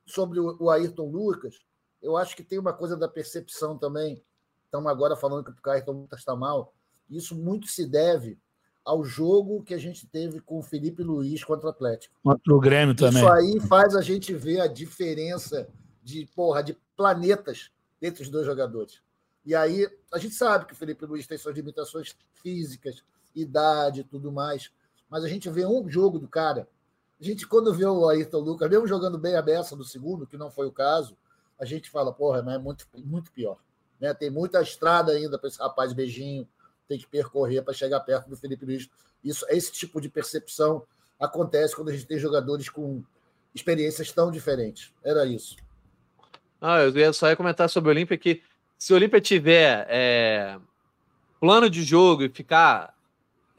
[0.05, 1.55] sobre o Ayrton Lucas,
[2.03, 4.23] eu acho que tem uma coisa da percepção também.
[4.65, 6.71] Estamos agora falando que o Ayrton Lucas está mal.
[7.09, 8.37] Isso muito se deve
[8.85, 12.13] ao jogo que a gente teve com o Felipe Luiz contra o Atlético.
[12.23, 13.23] Contra o Grêmio também.
[13.23, 15.67] Isso aí faz a gente ver a diferença
[16.03, 19.01] de, porra, de planetas entre os dois jogadores.
[19.45, 23.03] E aí, a gente sabe que o Felipe Luiz tem suas limitações físicas,
[23.35, 24.71] idade e tudo mais,
[25.09, 26.67] mas a gente vê um jogo do cara.
[27.19, 30.37] A gente, quando vê o Ayrton Lucas, mesmo jogando bem a beça do segundo, que
[30.37, 31.17] não foi o caso,
[31.59, 33.57] a gente fala, porra, mas é muito, muito pior.
[33.99, 34.13] Né?
[34.13, 36.47] Tem muita estrada ainda para esse rapaz beijinho,
[36.87, 38.89] tem que percorrer para chegar perto do Felipe Luiz.
[39.23, 40.83] Isso, esse tipo de percepção
[41.19, 43.03] acontece quando a gente tem jogadores com
[43.53, 44.93] experiências tão diferentes.
[45.03, 45.55] Era isso.
[46.59, 48.41] Ah, eu ia só comentar sobre o Olímpia que
[48.83, 50.57] se o Olímpia tiver é,
[51.39, 52.93] plano de jogo e ficar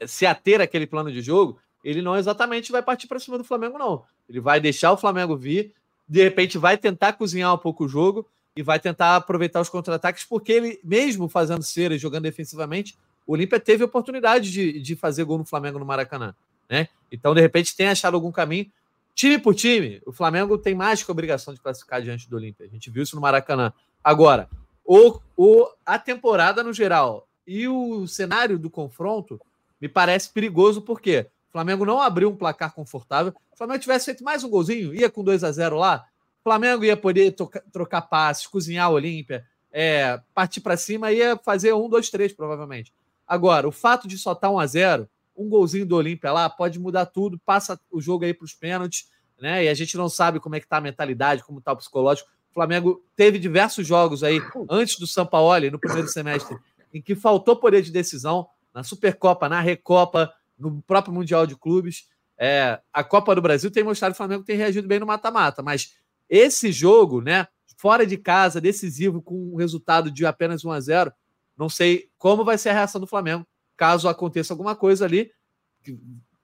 [0.05, 3.75] se ater àquele plano de jogo, ele não exatamente vai partir para cima do Flamengo,
[3.75, 4.03] não.
[4.29, 5.73] Ele vai deixar o Flamengo vir,
[6.07, 10.23] de repente vai tentar cozinhar um pouco o jogo e vai tentar aproveitar os contra-ataques,
[10.23, 12.95] porque ele, mesmo fazendo cera e jogando defensivamente,
[13.25, 16.35] o Olímpia teve oportunidade de, de fazer gol no Flamengo no Maracanã.
[16.69, 16.87] Né?
[17.11, 18.71] Então, de repente, tem achado algum caminho.
[19.15, 22.67] Time por time, o Flamengo tem mais que obrigação de classificar diante do Olímpia.
[22.67, 23.73] A gente viu isso no Maracanã.
[24.03, 24.47] Agora,
[24.85, 29.41] o, o, a temporada no geral e o cenário do confronto
[29.81, 33.31] me parece perigoso, porque o Flamengo não abriu um placar confortável.
[33.31, 36.05] Se o Flamengo tivesse feito mais um golzinho, ia com 2 a 0 lá,
[36.39, 41.35] o Flamengo ia poder trocar, trocar passes, cozinhar a Olímpia, é, partir para cima, ia
[41.37, 42.93] fazer um, dois, três, provavelmente.
[43.27, 46.79] Agora, o fato de só estar 1 a 0 um golzinho do Olímpia lá pode
[46.79, 49.65] mudar tudo, passa o jogo aí para os pênaltis, né?
[49.65, 52.29] E a gente não sabe como é que tá a mentalidade, como tá o psicológico.
[52.55, 56.57] Flamengo teve diversos jogos aí antes do São Paulo, no primeiro semestre,
[56.93, 62.07] em que faltou poder de decisão na Supercopa, na Recopa, no próprio Mundial de Clubes.
[62.37, 65.61] É, a Copa do Brasil tem mostrado que o Flamengo tem reagido bem no mata-mata,
[65.61, 65.95] mas
[66.29, 67.45] esse jogo, né,
[67.77, 71.13] fora de casa, decisivo, com um resultado de apenas 1 a 0
[71.57, 73.45] não sei como vai ser a reação do Flamengo
[73.77, 75.31] caso aconteça alguma coisa ali.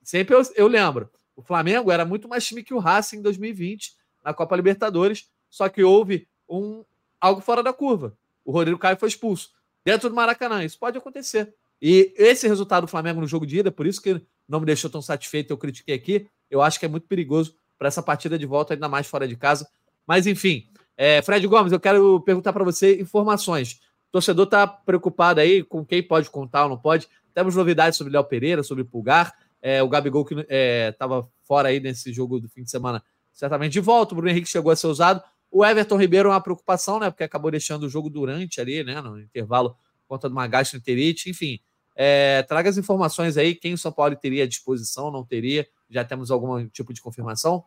[0.03, 3.93] Sempre eu, eu lembro, o Flamengo era muito mais time que o Racing em 2020
[4.23, 6.83] na Copa Libertadores só que houve um
[7.19, 8.17] algo fora da curva.
[8.43, 9.51] O Rodrigo Caio foi expulso
[9.85, 10.63] dentro do Maracanã.
[10.63, 11.53] Isso pode acontecer.
[11.79, 14.89] E esse resultado do Flamengo no jogo de ida, por isso que não me deixou
[14.89, 18.45] tão satisfeito, eu critiquei aqui, eu acho que é muito perigoso para essa partida de
[18.45, 19.67] volta, ainda mais fora de casa.
[20.05, 23.79] Mas enfim, é, Fred Gomes, eu quero perguntar para você informações.
[24.09, 27.07] O torcedor está preocupado aí com quem pode contar ou não pode.
[27.33, 29.33] Temos novidades sobre Léo Pereira, sobre Pulgar.
[29.61, 30.35] É, o Gabigol que
[30.89, 34.13] estava é, fora aí nesse jogo do fim de semana, certamente de volta.
[34.13, 35.23] O Bruno Henrique chegou a ser usado.
[35.51, 37.09] O Everton Ribeiro é uma preocupação, né?
[37.09, 39.01] Porque acabou deixando o jogo durante ali, né?
[39.01, 39.75] No intervalo,
[40.07, 41.59] conta de uma gastroenterite, enfim.
[41.95, 45.67] É, traga as informações aí, quem o São Paulo teria à disposição, não teria.
[45.89, 47.63] Já temos algum tipo de confirmação?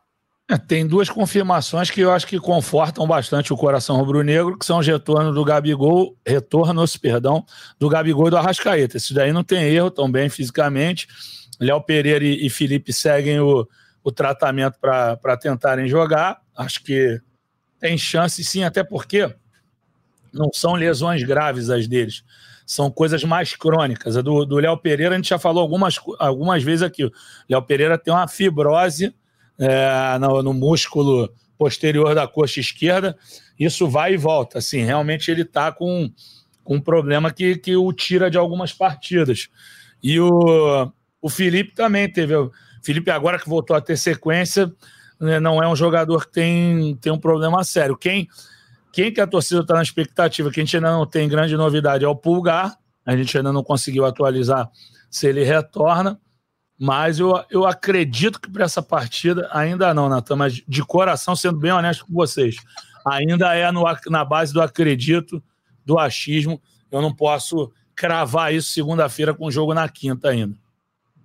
[0.50, 4.78] É, tem duas confirmações que eu acho que confortam bastante o coração rubro-negro, que são
[4.78, 7.44] os retornos do Gabigol, retornos, perdão,
[7.78, 8.96] do Gabigol e do Arrascaeta.
[8.96, 11.06] Isso daí não tem erro, tão bem fisicamente.
[11.60, 13.66] Léo Pereira e, e Felipe seguem o,
[14.02, 16.40] o tratamento para tentarem jogar.
[16.54, 17.20] Acho que
[17.84, 19.30] tem chance sim, até porque
[20.32, 22.24] não são lesões graves as deles.
[22.64, 24.16] são coisas mais crônicas.
[24.16, 27.04] A do Léo Pereira, a gente já falou algumas, algumas vezes aqui.
[27.04, 27.12] O
[27.46, 29.14] Léo Pereira tem uma fibrose
[29.58, 33.18] é, no, no, músculo posterior da coxa esquerda.
[33.60, 34.60] Isso vai e volta.
[34.60, 36.10] Assim, realmente ele está com,
[36.62, 39.50] com um problema que, que o tira de algumas partidas.
[40.02, 42.34] E o, o Felipe também teve.
[42.34, 42.50] O
[42.82, 44.72] Felipe, agora que voltou a ter sequência,
[45.20, 47.96] né, não é um jogador que tem, tem um problema sério.
[47.96, 48.28] Quem
[48.94, 52.04] quem que a torcida está na expectativa, que a gente ainda não tem grande novidade,
[52.04, 52.78] é o Pulgar.
[53.04, 54.70] A gente ainda não conseguiu atualizar
[55.10, 56.20] se ele retorna.
[56.78, 61.58] Mas eu, eu acredito que para essa partida, ainda não, Natan, mas de coração, sendo
[61.58, 62.56] bem honesto com vocês,
[63.04, 65.42] ainda é no, na base do acredito,
[65.84, 66.62] do achismo.
[66.88, 70.56] Eu não posso cravar isso segunda-feira com o jogo na quinta ainda.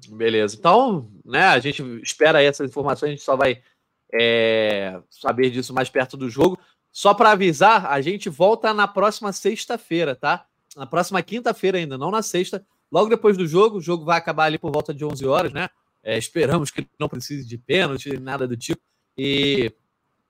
[0.09, 0.55] Beleza.
[0.57, 3.61] Então, né, a gente espera essas informações, a gente só vai
[4.13, 6.57] é, saber disso mais perto do jogo.
[6.91, 10.45] Só para avisar, a gente volta na próxima sexta-feira, tá?
[10.75, 12.65] Na próxima quinta-feira ainda, não na sexta.
[12.91, 15.69] Logo depois do jogo, o jogo vai acabar ali por volta de 11 horas, né?
[16.03, 18.81] É, esperamos que não precise de pênalti, nada do tipo.
[19.17, 19.71] E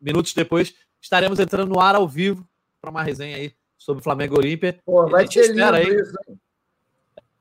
[0.01, 2.47] minutos depois estaremos entrando no ar ao vivo
[2.81, 4.79] para uma resenha aí sobre o Flamengo Olímpia.
[4.85, 5.87] Pô, vai ter lindo aí.
[5.87, 6.13] isso?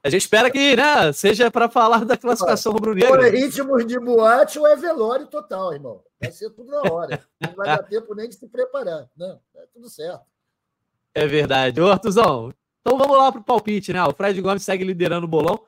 [0.09, 3.11] A gente espera que né, seja para falar da classificação rubro-negra.
[3.11, 6.03] Por ritmos de boate ou é velório total, irmão.
[6.19, 7.23] Vai ser tudo na hora.
[7.39, 9.07] Não vai dar tempo nem de se preparar.
[9.15, 10.25] Não, é tudo certo.
[11.15, 11.79] É verdade.
[11.79, 14.03] Ô, Artuzão, então vamos lá para o palpite, né?
[14.03, 15.63] O Fred Gomes segue liderando o bolão,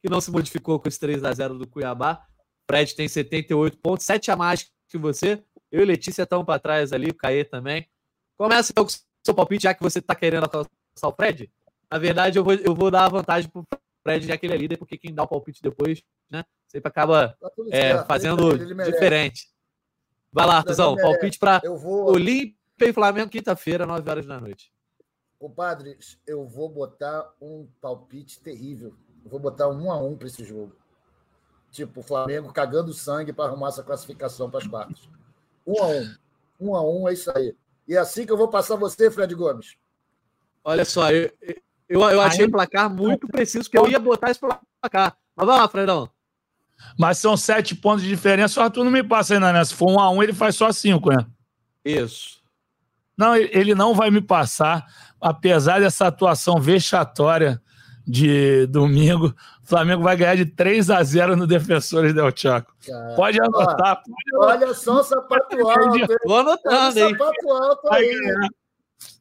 [0.00, 2.24] que não se modificou com os 3 a 0 do Cuiabá.
[2.62, 5.44] O Fred tem 78 pontos, 7 a mais que você.
[5.70, 7.86] Eu e Letícia estamos para trás ali, o Caê também.
[8.34, 10.68] Começa então com o seu palpite, já que você está querendo alcançar
[11.02, 11.50] o Fred.
[11.94, 13.64] Na verdade, eu vou, eu vou dar a vantagem pro
[14.02, 16.44] Fred, já que ele é líder, porque quem dá o palpite depois, né?
[16.66, 19.48] Sempre acaba tá é, fazendo diferente.
[20.32, 22.10] Vai lá, Artuzão, palpite para vou...
[22.10, 24.72] Olímpia e Flamengo, quinta-feira, 9 horas da noite.
[25.38, 28.92] Compadre, eu vou botar um palpite terrível.
[29.24, 30.74] Eu vou botar um a um para esse jogo.
[31.70, 35.08] Tipo, o Flamengo cagando sangue para arrumar essa classificação para as quartas.
[35.64, 36.14] Um a um.
[36.58, 37.54] Um a um é isso aí.
[37.86, 39.76] E é assim que eu vou passar você, Fred Gomes.
[40.64, 41.30] Olha só, eu,
[41.88, 45.16] eu, eu achei o placar muito preciso, que eu ia botar esse placar.
[45.36, 46.08] Mas vai lá, Fredão.
[46.98, 48.60] Mas são sete pontos de diferença.
[48.60, 49.64] O Arthur não me passa ainda, né?
[49.64, 51.24] Se for um a um, ele faz só cinco, né?
[51.84, 52.42] Isso.
[53.16, 54.86] Não, ele não vai me passar,
[55.20, 57.60] apesar dessa atuação vexatória
[58.06, 59.34] de domingo.
[59.62, 62.74] O Flamengo vai ganhar de 3 a 0 no Defensores del Chaco.
[63.16, 64.02] Pode anotar.
[64.02, 64.56] Pode anotar.
[64.56, 66.16] Olha só o sapato alto.
[66.22, 67.16] Tô anotando, hein?
[67.16, 68.06] Sapato alto aí.
[68.06, 68.48] Vai ganhar.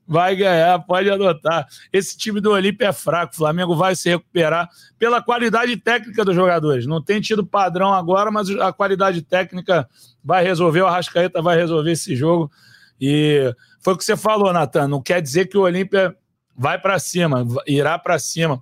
[0.06, 1.66] Vai ganhar, pode adotar.
[1.92, 3.34] Esse time do Olímpia é fraco.
[3.34, 6.86] O Flamengo vai se recuperar pela qualidade técnica dos jogadores.
[6.86, 9.88] Não tem tido padrão agora, mas a qualidade técnica
[10.24, 10.82] vai resolver.
[10.82, 12.52] O Arrascaeta vai resolver esse jogo.
[13.00, 14.88] E foi o que você falou, Natan.
[14.88, 16.16] Não quer dizer que o Olímpia
[16.56, 18.62] vai para cima, irá para cima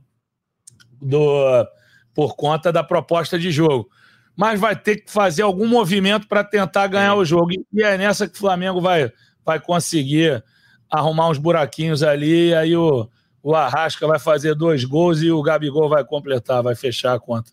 [1.02, 1.68] do
[2.14, 3.90] por conta da proposta de jogo.
[4.36, 7.52] Mas vai ter que fazer algum movimento para tentar ganhar o jogo.
[7.52, 9.12] E é nessa que o Flamengo vai,
[9.46, 10.44] vai conseguir
[10.92, 13.10] arrumar uns buraquinhos ali, e aí o,
[13.42, 17.52] o Arrasca vai fazer dois gols e o Gabigol vai completar, vai fechar a conta.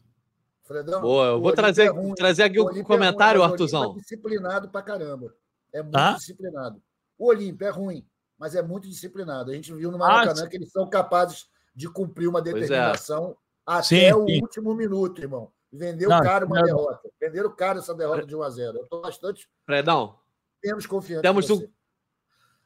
[0.64, 3.92] Fredão, Boa, eu vou trazer, é ruim, trazer aqui o, um comentário, é ruim, Artuzão.
[3.92, 5.32] É disciplinado pra caramba.
[5.72, 6.12] É muito ah?
[6.12, 6.82] disciplinado.
[7.16, 9.50] O Olímpio é ruim, mas é muito disciplinado.
[9.50, 12.42] A gente viu no Maracanã ah, que eles são capazes de cumprir uma é.
[12.42, 13.34] determinação é.
[13.64, 14.42] até sim, o sim.
[14.42, 15.50] último minuto, irmão.
[15.72, 16.64] Vendeu não, caro uma não.
[16.64, 17.08] derrota.
[17.20, 19.48] Venderam caro essa derrota de 1 a 0 Eu estou bastante.
[19.64, 20.18] Fredão.
[20.60, 21.22] Temos confiança.
[21.22, 21.66] Temos um,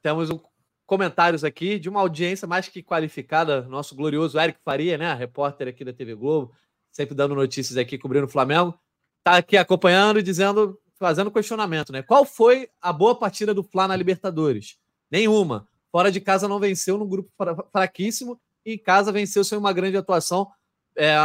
[0.01, 0.39] temos um
[0.85, 5.83] comentários aqui de uma audiência mais que qualificada, nosso glorioso Eric Faria, né, repórter aqui
[5.83, 6.53] da TV Globo,
[6.91, 8.77] sempre dando notícias aqui, cobrindo o Flamengo,
[9.23, 12.03] tá aqui acompanhando e dizendo, fazendo questionamento, né?
[12.03, 14.77] Qual foi a boa partida do Fla na Libertadores?
[15.09, 15.67] Nenhuma.
[15.91, 17.31] Fora de casa não venceu num grupo
[17.71, 20.49] fraquíssimo e em casa venceu sem uma grande atuação.
[20.95, 21.15] É,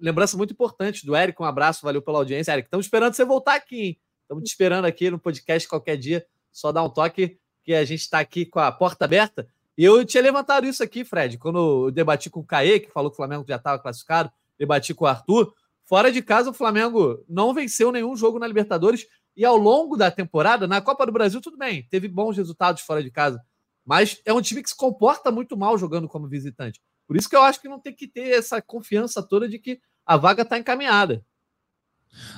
[0.00, 2.52] lembrança muito importante do Eric, um abraço, valeu pela audiência.
[2.52, 4.00] Eric, estamos esperando você voltar aqui, hein?
[4.22, 8.00] Estamos te esperando aqui no podcast qualquer dia, só dá um toque que a gente
[8.00, 9.48] está aqui com a porta aberta.
[9.76, 13.10] E eu tinha levantado isso aqui, Fred, quando eu debati com o Caê, que falou
[13.10, 15.52] que o Flamengo já estava classificado, debati com o Arthur.
[15.84, 19.06] Fora de casa, o Flamengo não venceu nenhum jogo na Libertadores.
[19.36, 23.02] E ao longo da temporada, na Copa do Brasil, tudo bem, teve bons resultados fora
[23.02, 23.42] de casa.
[23.84, 26.80] Mas é um time que se comporta muito mal jogando como visitante.
[27.06, 29.80] Por isso que eu acho que não tem que ter essa confiança toda de que
[30.06, 31.24] a vaga está encaminhada.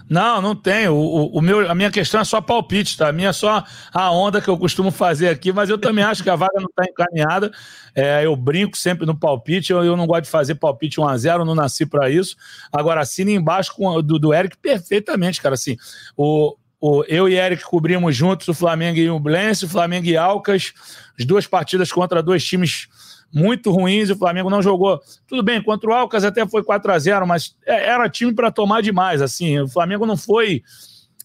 [0.08, 0.94] Não, não tenho.
[0.94, 3.08] O, o, meu, a minha questão é só palpite, tá?
[3.08, 6.22] A minha é só a onda que eu costumo fazer aqui, mas eu também acho
[6.22, 7.50] que a vaga não está encaminhada.
[7.94, 11.54] É, eu brinco sempre no palpite, eu, eu, não gosto de fazer palpite 1x0, não
[11.54, 12.36] nasci para isso.
[12.72, 15.54] Agora, assina embaixo com, do, do Eric perfeitamente, cara.
[15.54, 15.76] Assim,
[16.16, 20.16] o, o, eu e Eric cobrimos juntos o Flamengo e o Blense, o Flamengo e
[20.16, 20.72] Alcas,
[21.18, 22.88] as duas partidas contra dois times
[23.32, 25.00] muito ruins e o Flamengo não jogou.
[25.26, 28.50] Tudo bem, contra o Alcas até foi 4 a 0 mas é, era time para
[28.50, 29.20] tomar demais.
[29.20, 29.60] assim.
[29.60, 30.62] O Flamengo não foi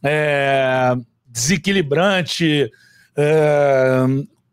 [0.04, 0.96] é,
[1.28, 2.70] desequilibrante,
[3.16, 4.06] é,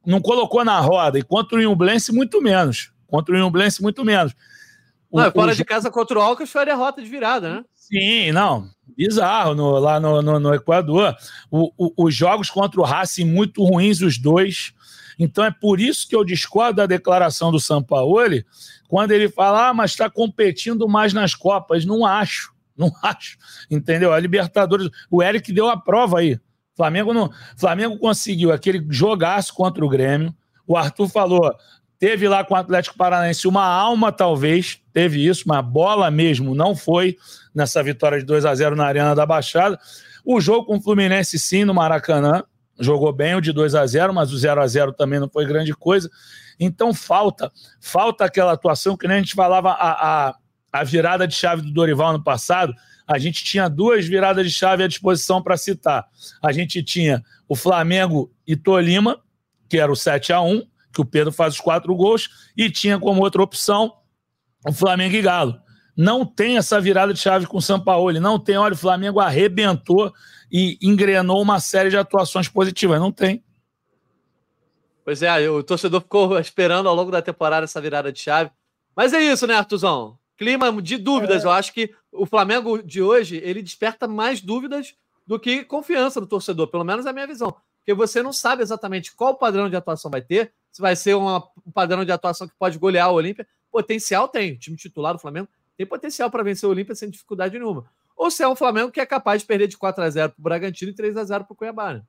[0.06, 1.18] não colocou na roda.
[1.18, 2.92] E contra o Iublense, muito menos.
[3.06, 4.34] Contra o Iublense, muito menos.
[5.10, 5.54] O, não, fora o...
[5.54, 7.64] de casa contra o Alcas foi a derrota de virada, né?
[7.74, 8.68] Sim, não.
[8.96, 11.16] Bizarro no, lá no, no, no Equador.
[11.50, 14.72] O, os jogos contra o Racing muito ruins, os dois.
[15.18, 18.46] Então é por isso que eu discordo da declaração do Sampaoli
[18.88, 21.84] quando ele fala, ah, mas está competindo mais nas Copas.
[21.84, 23.36] Não acho, não acho.
[23.70, 24.12] Entendeu?
[24.12, 26.38] A Libertadores, o Eric deu a prova aí.
[26.76, 30.32] Flamengo não, Flamengo conseguiu aquele jogaço contra o Grêmio.
[30.64, 31.52] O Arthur falou,
[31.98, 36.76] teve lá com o Atlético Paranaense uma alma, talvez, teve isso, uma bola mesmo não
[36.76, 37.16] foi
[37.52, 39.78] nessa vitória de 2 a 0 na Arena da Baixada.
[40.24, 42.44] O jogo com o Fluminense, sim, no Maracanã,
[42.78, 45.46] jogou bem o de 2 a 0 mas o 0 a 0 também não foi
[45.46, 46.10] grande coisa.
[46.58, 50.36] Então falta, falta aquela atuação que nem a gente falava a, a,
[50.72, 52.74] a virada de chave do Dorival no passado.
[53.06, 56.06] A gente tinha duas viradas de chave à disposição para citar.
[56.42, 59.18] A gente tinha o Flamengo e Tolima,
[59.68, 62.98] que era o 7 a 1 que o Pedro faz os quatro gols, e tinha
[62.98, 63.92] como outra opção
[64.66, 65.60] o Flamengo e Galo.
[65.98, 68.56] Não tem essa virada de chave com o Sampaoli, não tem.
[68.56, 70.14] Olha, o Flamengo arrebentou
[70.48, 73.00] e engrenou uma série de atuações positivas.
[73.00, 73.42] Não tem.
[75.04, 78.48] Pois é, o torcedor ficou esperando ao longo da temporada essa virada de chave.
[78.94, 80.16] Mas é isso, né, Artuzão?
[80.36, 81.42] Clima de dúvidas.
[81.42, 81.46] É.
[81.48, 84.94] Eu acho que o Flamengo de hoje ele desperta mais dúvidas
[85.26, 87.52] do que confiança do torcedor, pelo menos é a minha visão.
[87.80, 91.42] Porque você não sabe exatamente qual padrão de atuação vai ter, se vai ser uma,
[91.66, 93.44] um padrão de atuação que pode golear o Olímpia.
[93.72, 94.52] Potencial tem.
[94.52, 97.88] O time titular do Flamengo tem potencial para vencer o Olímpia sem dificuldade nenhuma.
[98.16, 100.40] Ou se é um Flamengo que é capaz de perder de 4 a 0 para
[100.40, 101.94] o Bragantino e 3 a 0 para o Cuiabá.
[101.94, 102.02] Né?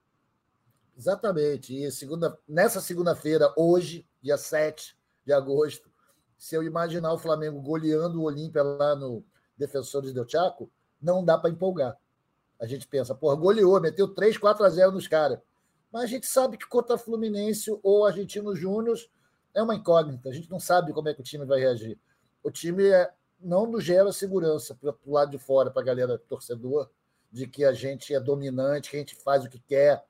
[0.97, 1.77] Exatamente.
[1.77, 5.87] E segunda, nessa segunda-feira, hoje, dia 7 de agosto,
[6.35, 9.23] se eu imaginar o Flamengo goleando o Olímpia lá no
[9.55, 11.95] Defensores del Chaco, não dá para empolgar.
[12.59, 15.37] A gente pensa, porra, goleou, meteu 3, 4 a 0 nos caras.
[15.91, 18.97] Mas a gente sabe que contra Fluminense ou Argentino Júnior
[19.53, 20.29] é uma incógnita.
[20.29, 21.99] A gente não sabe como é que o time vai reagir.
[22.41, 26.17] O time é, não nos gera segurança para o lado de fora, para a galera
[26.17, 26.89] torcedor,
[27.31, 30.03] de que a gente é dominante, que a gente faz o que quer,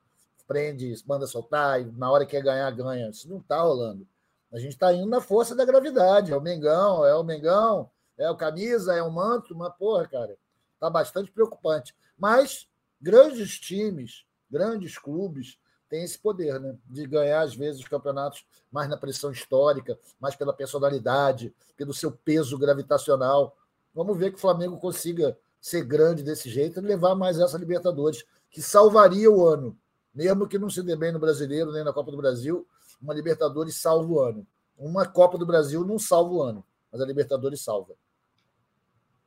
[0.47, 3.09] prende, manda soltar, e na hora que quer ganhar, ganha.
[3.09, 4.07] Isso não está rolando.
[4.51, 6.31] A gente está indo na força da gravidade.
[6.31, 10.37] É o Mengão, é o Mengão, é o camisa, é o manto, mas, porra, cara,
[10.73, 11.95] está bastante preocupante.
[12.17, 12.67] Mas
[12.99, 15.59] grandes times, grandes clubes,
[15.89, 16.77] tem esse poder, né?
[16.85, 22.11] De ganhar, às vezes, os campeonatos mais na pressão histórica, mais pela personalidade, pelo seu
[22.11, 23.57] peso gravitacional.
[23.93, 28.23] Vamos ver que o Flamengo consiga ser grande desse jeito e levar mais essa Libertadores,
[28.49, 29.77] que salvaria o ano.
[30.13, 32.67] Mesmo que não se dê bem no brasileiro, nem na Copa do Brasil,
[33.01, 34.47] uma Libertadores salva o ano.
[34.77, 37.93] Uma Copa do Brasil não salva o ano, mas a Libertadores salva.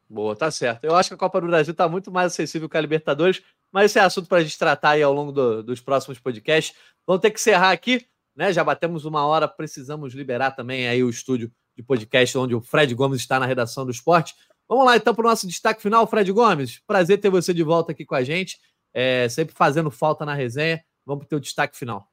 [0.08, 0.84] Boa, tá certo.
[0.84, 3.42] Eu acho que a Copa do Brasil está muito mais acessível que a Libertadores,
[3.72, 6.76] mas esse é assunto para a gente tratar aí ao longo do, dos próximos podcasts.
[7.06, 8.06] Vamos ter que encerrar aqui,
[8.36, 8.52] né?
[8.52, 12.94] Já batemos uma hora, precisamos liberar também aí o estúdio de podcast onde o Fred
[12.94, 14.34] Gomes está na redação do esporte.
[14.68, 16.80] Vamos lá então para o nosso destaque final, Fred Gomes.
[16.86, 18.58] Prazer ter você de volta aqui com a gente,
[18.92, 20.82] é, sempre fazendo falta na resenha.
[21.04, 22.06] Vamos para o teu destaque final.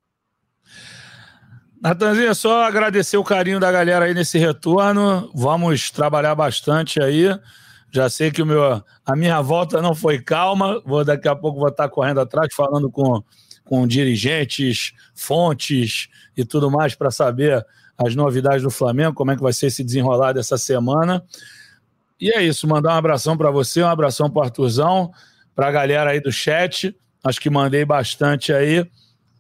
[1.82, 5.32] Natanzinho, só agradecer o carinho da galera aí nesse retorno.
[5.34, 7.28] Vamos trabalhar bastante aí.
[7.92, 10.82] Já sei que o meu, a minha volta não foi calma.
[10.86, 13.24] Vou daqui a pouco vou estar correndo atrás falando com,
[13.66, 17.66] com dirigentes, fontes e tudo mais para saber
[17.98, 21.24] as novidades do Flamengo, como é que vai ser esse desenrolar dessa semana.
[22.20, 25.12] E é isso, mandar um abração para você, um abração para o Arthurzão,
[25.56, 26.96] para a galera aí do chat.
[27.24, 28.86] Acho que mandei bastante aí.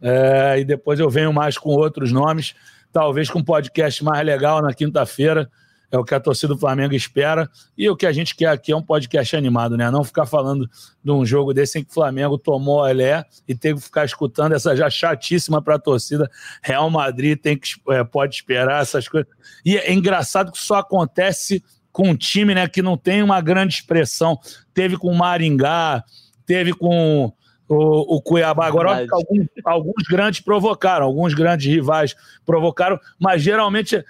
[0.02, 2.56] É, e depois eu venho mais com outros nomes,
[2.91, 5.50] talvez com um podcast mais legal na quinta-feira
[5.92, 7.50] é o que a torcida do Flamengo espera.
[7.78, 9.90] E o que a gente quer aqui é um podcast animado, né?
[9.90, 10.70] Não ficar falando
[11.04, 14.06] de um jogo desse em que o Flamengo tomou a Lé e tem que ficar
[14.06, 16.30] escutando essa já chatíssima para a torcida.
[16.62, 19.30] Real Madrid tem que, é, pode esperar essas coisas.
[19.66, 23.74] E é engraçado que só acontece com um time né, que não tem uma grande
[23.74, 24.40] expressão.
[24.74, 26.04] Teve com o Maringá,
[26.46, 27.34] teve com
[27.70, 28.65] o, o Cuiabá.
[28.65, 32.15] Agora, alguns, alguns, grandes provocaram, alguns grandes rivais
[32.45, 34.03] provocaram, mas geralmente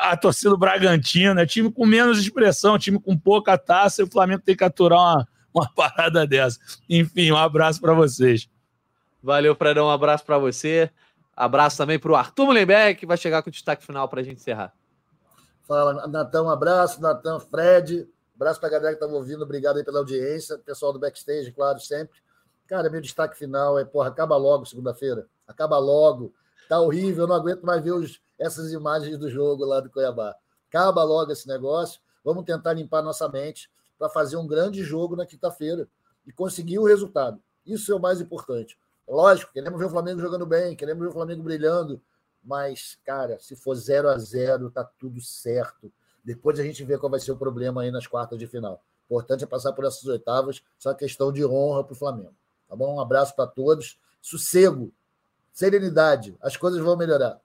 [0.00, 4.10] a torcida do Bragantino é time com menos expressão, time com pouca taça, e o
[4.10, 6.58] Flamengo tem que aturar uma, uma parada dessa.
[6.88, 8.48] Enfim, um abraço para vocês.
[9.22, 10.90] Valeu, Fredão, um abraço para você.
[11.34, 14.22] Abraço também para o Arthur Mullenbeck, que vai chegar com o destaque final para a
[14.22, 14.72] gente encerrar.
[15.66, 17.00] Fala, Natan, um abraço.
[17.00, 20.56] Natan, Fred, abraço para a galera que estava ouvindo, obrigado aí pela audiência.
[20.58, 22.16] Pessoal do backstage, claro, sempre.
[22.66, 25.28] Cara, meu destaque final é, porra, acaba logo segunda-feira.
[25.46, 26.34] Acaba logo.
[26.68, 30.34] Tá horrível, eu não aguento mais ver os essas imagens do jogo lá do Cuiabá.
[30.68, 35.24] Acaba logo esse negócio, vamos tentar limpar nossa mente para fazer um grande jogo na
[35.24, 35.88] quinta-feira
[36.26, 37.40] e conseguir o resultado.
[37.64, 38.78] Isso é o mais importante.
[39.08, 42.02] Lógico, queremos ver o Flamengo jogando bem, queremos ver o Flamengo brilhando,
[42.42, 45.90] mas, cara, se for 0 a 0 tá tudo certo.
[46.24, 48.82] Depois a gente vê qual vai ser o problema aí nas quartas de final.
[49.08, 52.34] O importante é passar por essas oitavas, só questão de honra para o Flamengo.
[52.76, 52.96] Tá bom?
[52.96, 53.98] Um abraço para todos.
[54.20, 54.92] Sossego,
[55.50, 57.40] serenidade, as coisas vão melhorar.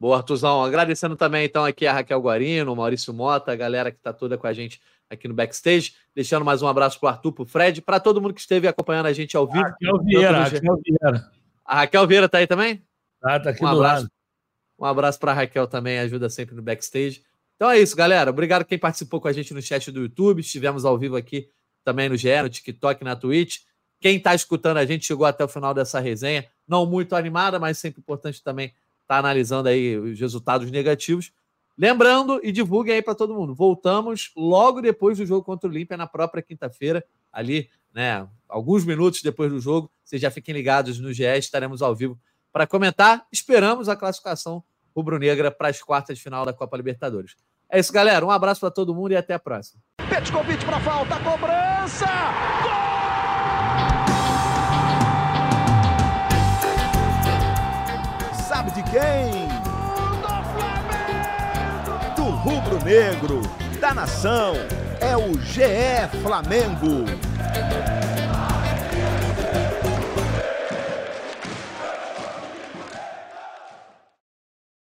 [0.00, 0.64] Boa, Artuzão.
[0.64, 4.36] Agradecendo também, então, aqui a Raquel Guarino, o Maurício Mota, a galera que está toda
[4.36, 5.94] com a gente aqui no backstage.
[6.12, 8.66] Deixando mais um abraço para o Arthur, para o Fred, para todo mundo que esteve
[8.66, 9.62] acompanhando a gente ao vivo.
[9.62, 11.30] Raquel Vieira, Raquel Vieira.
[11.64, 12.82] A Raquel Vieira está aí também?
[13.22, 14.02] Ah, tá aqui um do abraço.
[14.02, 14.12] lado.
[14.78, 17.22] Um abraço para a Raquel também, ajuda sempre no backstage.
[17.54, 18.30] Então é isso, galera.
[18.30, 20.40] Obrigado quem participou com a gente no chat do YouTube.
[20.40, 21.48] Estivemos ao vivo aqui
[21.84, 23.58] também no GE, no TikTok, na Twitch.
[24.00, 26.46] Quem está escutando a gente chegou até o final dessa resenha.
[26.66, 31.32] Não muito animada, mas sempre importante também estar tá analisando aí os resultados negativos.
[31.76, 33.54] Lembrando e divulguem aí para todo mundo.
[33.54, 38.26] Voltamos logo depois do jogo contra o Olímpia, na própria quinta-feira, ali, né?
[38.48, 39.90] Alguns minutos depois do jogo.
[40.04, 42.18] Vocês já fiquem ligados no GE, estaremos ao vivo
[42.52, 43.26] para comentar.
[43.30, 44.62] Esperamos a classificação
[44.94, 47.36] rubro-negra para as quartas de final da Copa Libertadores.
[47.68, 48.24] É isso, galera.
[48.24, 49.80] Um abraço para todo mundo e até a próxima.
[50.08, 52.06] Petkovic para falta, cobrança!
[52.62, 52.89] Gol!
[58.90, 59.48] Sabe de quem?
[62.16, 63.42] Do rubro-negro,
[63.80, 64.54] da nação.
[65.00, 67.04] É o GE Flamengo.